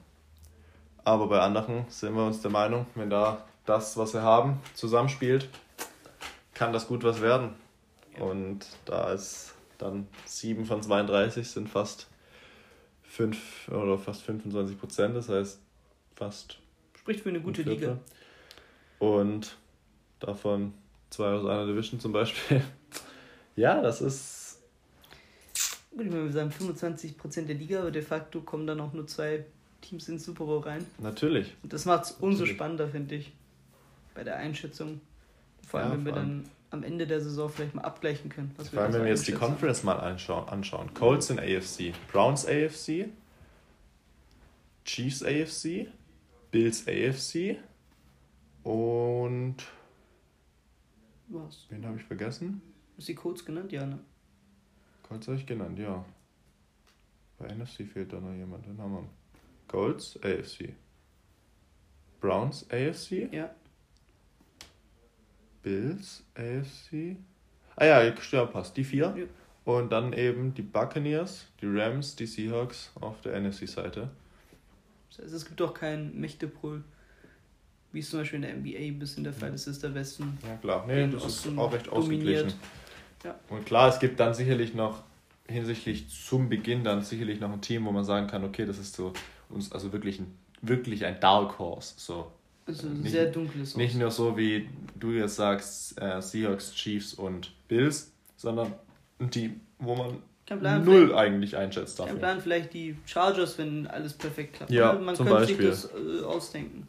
[1.03, 5.49] Aber bei anderen sind wir uns der Meinung, wenn da das, was wir haben, zusammenspielt,
[6.53, 7.53] kann das gut was werden.
[8.19, 12.07] Und da ist dann 7 von 32 sind fast
[13.03, 15.59] 5 oder fast 25 Prozent, das heißt
[16.15, 16.59] fast.
[16.97, 17.97] Spricht für eine gute Liga.
[18.99, 19.55] Und
[20.19, 20.73] davon
[21.09, 22.61] zwei aus einer Division zum Beispiel.
[23.55, 24.61] ja, das ist.
[25.91, 29.07] Gut, ich meine, wir sagen 25% der Liga, aber de facto kommen dann auch nur
[29.07, 29.45] zwei
[29.81, 30.85] Teams ins Super Bowl rein.
[30.99, 31.55] Natürlich.
[31.63, 33.31] Und das macht es umso spannender, finde ich.
[34.13, 35.01] Bei der Einschätzung.
[35.67, 38.51] Vor allem, ja, wenn wir dann am Ende der Saison vielleicht mal abgleichen können.
[38.51, 40.47] vor allem, wenn wir jetzt die Conference mal anschauen.
[40.49, 40.93] anschauen.
[40.93, 43.09] Colts in AFC, Browns AFC,
[44.85, 45.87] Chiefs AFC,
[46.51, 47.57] Bills AFC
[48.63, 49.57] und.
[51.27, 51.65] Was?
[51.69, 52.61] Wen habe ich vergessen?
[52.97, 53.71] Hast du die Codes genannt?
[53.71, 53.99] Ja, ne?
[55.03, 56.03] Colts habe ich genannt, ja.
[57.37, 58.65] Bei NFC fehlt da noch jemand.
[58.65, 59.09] Den haben wir.
[59.67, 60.73] Colts AFC.
[62.19, 63.31] Browns AFC.
[63.31, 63.49] Ja.
[65.61, 67.17] Bills AFC.
[67.75, 68.75] Ah ja, ja, passt.
[68.77, 69.15] Die vier.
[69.17, 69.25] Ja.
[69.65, 74.09] Und dann eben die Buccaneers, die Rams, die Seahawks auf der NFC-Seite.
[75.21, 76.83] Heißt, es gibt auch keinen Mächtepool,
[77.91, 80.37] wie es zum Beispiel in der NBA ein bisschen der Fall ist, ist der Westen.
[80.47, 82.45] Ja klar, nee, das ist Osten auch recht dominiert.
[82.45, 82.59] ausgeglichen.
[83.23, 83.39] Ja.
[83.49, 85.03] Und klar, es gibt dann sicherlich noch
[85.47, 88.95] hinsichtlich zum Beginn dann sicherlich noch ein Team, wo man sagen kann, okay, das ist
[88.95, 89.13] so
[89.49, 91.93] uns also wirklich ein wirklich ein Dark Horse.
[91.97, 92.31] So.
[92.69, 97.13] Also ein Nicht- sehr dunkles Nicht nur so wie du jetzt sagst, äh, Seahawks, Chiefs
[97.15, 98.73] und Bills, sondern
[99.19, 102.19] ein Team, wo man Kein Plan, null eigentlich einschätzt Kein dafür.
[102.19, 104.71] Plan, vielleicht die Chargers, wenn alles perfekt klappt.
[104.71, 105.73] Ja, man zum könnte Beispiel.
[105.73, 106.87] sich das äh, ausdenken.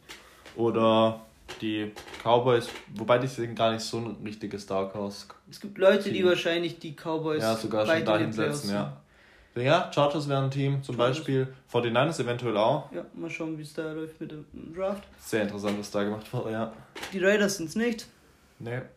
[0.55, 1.21] Oder
[1.61, 1.91] die
[2.23, 5.25] Cowboys, wobei die sind gar nicht so ein richtiges Dark Horse.
[5.49, 9.01] Es gibt Leute, die wahrscheinlich die Cowboys Ja, sogar schon dahin setzen, ja.
[9.55, 11.17] Ja, Chargers wären ein Team, zum Chargers.
[11.17, 12.89] Beispiel 49ers eventuell auch.
[12.91, 15.03] Ja, mal schauen, wie es da läuft mit dem Draft.
[15.19, 16.73] Sehr interessant, was da gemacht wurde, ja.
[17.11, 18.07] Die Raiders sind es nicht.
[18.59, 18.81] Nee.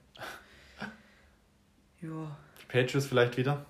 [2.01, 2.37] Ja.
[2.61, 3.65] Die Patriots vielleicht wieder,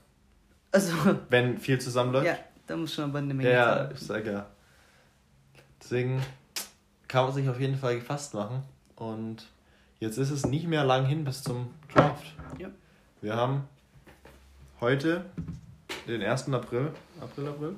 [0.73, 0.93] Also,
[1.28, 2.27] wenn viel zusammenläuft.
[2.27, 2.36] ja,
[2.66, 3.90] da muss schon aber eine Menge Ja, sein.
[3.94, 4.47] ich sag ja.
[5.81, 6.20] Deswegen
[7.06, 8.62] kann man sich auf jeden Fall gefasst machen.
[8.97, 9.47] Und
[10.01, 12.24] jetzt ist es nicht mehr lang hin bis zum Draft.
[12.59, 12.69] Ja.
[13.20, 13.69] Wir haben
[14.81, 15.24] heute
[16.06, 16.48] den 1.
[16.52, 16.90] April.
[17.20, 17.76] April, April?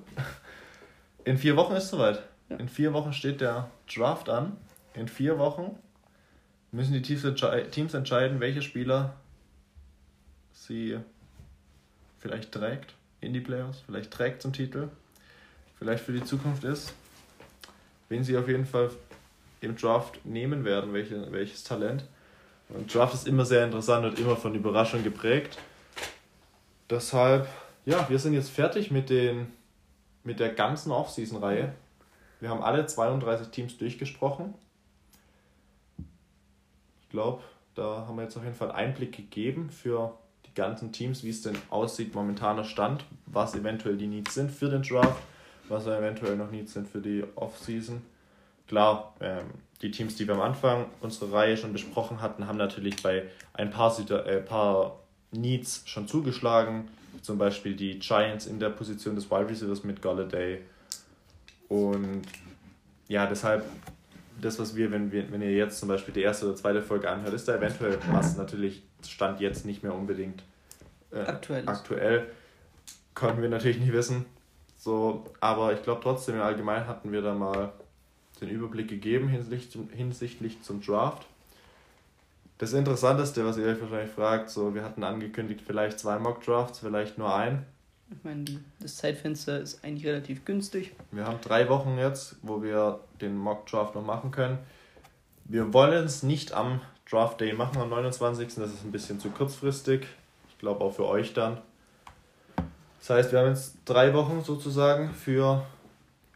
[1.25, 2.23] In vier Wochen ist es soweit.
[2.49, 2.57] Ja.
[2.57, 4.57] In vier Wochen steht der Draft an.
[4.95, 5.77] In vier Wochen
[6.73, 9.15] müssen die Teams, entschei- Teams entscheiden, welche Spieler
[10.53, 10.99] sie
[12.19, 14.89] vielleicht trägt in die Playoffs, vielleicht trägt zum Titel,
[15.79, 16.93] vielleicht für die Zukunft ist,
[18.09, 18.91] wen sie auf jeden Fall
[19.61, 22.05] im Draft nehmen werden, welche, welches Talent.
[22.69, 25.59] Und Draft ist immer sehr interessant und immer von Überraschung geprägt.
[26.91, 27.49] Deshalb,
[27.87, 29.47] ja, wir sind jetzt fertig mit, den,
[30.25, 31.73] mit der ganzen Offseason-Reihe.
[32.41, 34.55] Wir haben alle 32 Teams durchgesprochen.
[37.01, 37.43] Ich glaube,
[37.75, 41.43] da haben wir jetzt auf jeden Fall Einblick gegeben für die ganzen Teams, wie es
[41.43, 45.23] denn aussieht, momentaner Stand, was eventuell die Needs sind für den Draft,
[45.69, 48.03] was eventuell noch Needs sind für die Offseason.
[48.67, 49.45] Klar, ähm,
[49.81, 53.71] die Teams, die wir am Anfang unserer Reihe schon besprochen hatten, haben natürlich bei ein
[53.71, 54.99] paar, äh, paar
[55.31, 56.89] Needs schon zugeschlagen.
[57.23, 60.61] Zum Beispiel die Giants in der Position des Wide Receivers mit Galladay.
[61.69, 62.23] Und
[63.09, 63.65] ja, deshalb,
[64.41, 67.11] das, was wir, wenn, wir, wenn ihr jetzt zum Beispiel die erste oder zweite Folge
[67.11, 70.43] anhört, ist da eventuell was natürlich Stand jetzt nicht mehr unbedingt
[71.13, 71.69] äh, Aktuell ist.
[71.69, 72.27] aktuell.
[73.15, 74.27] Konnten wir natürlich nicht wissen.
[74.77, 77.73] So, aber ich glaube trotzdem, im Allgemeinen hatten wir da mal
[78.41, 81.27] den Überblick gegeben hinsichtlich zum, hinsichtlich zum Draft.
[82.59, 86.79] Das Interessanteste, was ihr euch wahrscheinlich fragt, so wir hatten angekündigt, vielleicht zwei Mock Drafts,
[86.79, 87.67] vielleicht nur ein.
[88.11, 88.45] Ich meine,
[88.81, 90.95] das Zeitfenster ist eigentlich relativ günstig.
[91.11, 94.59] Wir haben drei Wochen jetzt, wo wir den Mock Draft noch machen können.
[95.45, 96.81] Wir wollen es nicht am
[97.11, 98.55] Draft Day machen, am 29.
[98.55, 100.07] Das ist ein bisschen zu kurzfristig.
[100.49, 101.59] Ich glaube auch für euch dann.
[103.01, 105.65] Das heißt, wir haben jetzt drei Wochen sozusagen für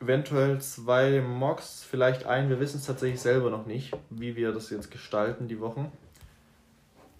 [0.00, 2.50] eventuell zwei Mocks, vielleicht einen.
[2.50, 5.90] Wir wissen es tatsächlich selber noch nicht, wie wir das jetzt gestalten, die Wochen.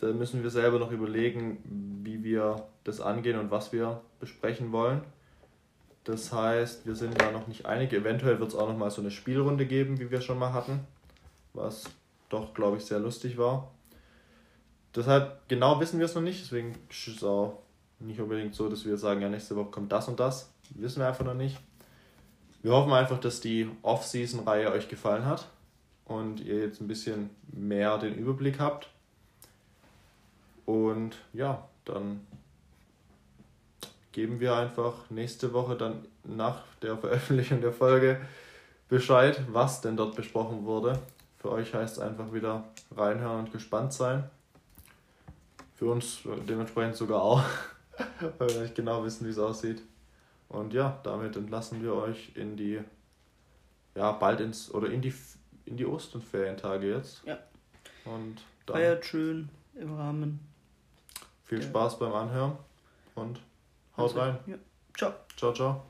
[0.01, 1.59] Da müssen wir selber noch überlegen,
[2.03, 5.03] wie wir das angehen und was wir besprechen wollen.
[6.05, 7.93] Das heißt, wir sind da noch nicht einig.
[7.93, 10.81] Eventuell wird es auch noch mal so eine Spielrunde geben, wie wir schon mal hatten,
[11.53, 11.85] was
[12.31, 13.71] doch, glaube ich, sehr lustig war.
[14.97, 17.59] Deshalb genau wissen wir es noch nicht, deswegen ist es auch
[17.99, 20.51] nicht unbedingt so, dass wir sagen, ja, nächste Woche kommt das und das.
[20.71, 21.59] Wissen wir einfach noch nicht.
[22.63, 25.47] Wir hoffen einfach, dass die Off-Season-Reihe euch gefallen hat
[26.07, 28.89] und ihr jetzt ein bisschen mehr den Überblick habt.
[30.71, 32.25] Und ja, dann
[34.13, 38.21] geben wir einfach nächste Woche dann nach der Veröffentlichung der Folge
[38.89, 40.97] Bescheid, was denn dort besprochen wurde.
[41.39, 44.31] Für euch heißt es einfach wieder reinhören und gespannt sein.
[45.75, 47.43] Für uns dementsprechend sogar auch,
[48.39, 49.83] weil wir nicht genau wissen, wie es aussieht.
[50.49, 52.81] Und ja, damit entlassen wir euch in die,
[53.97, 55.15] ja, bald ins, oder in die,
[55.65, 57.25] in die Osterferientage jetzt.
[57.25, 57.39] Ja.
[58.05, 58.37] Und
[58.67, 60.50] dann Feiert schön im Rahmen.
[61.51, 61.69] Viel Ja.
[61.69, 62.57] Spaß beim Anhören
[63.17, 63.41] und
[63.97, 64.39] haut rein.
[64.47, 64.57] Ja.
[64.97, 65.13] Ciao.
[65.37, 65.83] Ciao, ciao.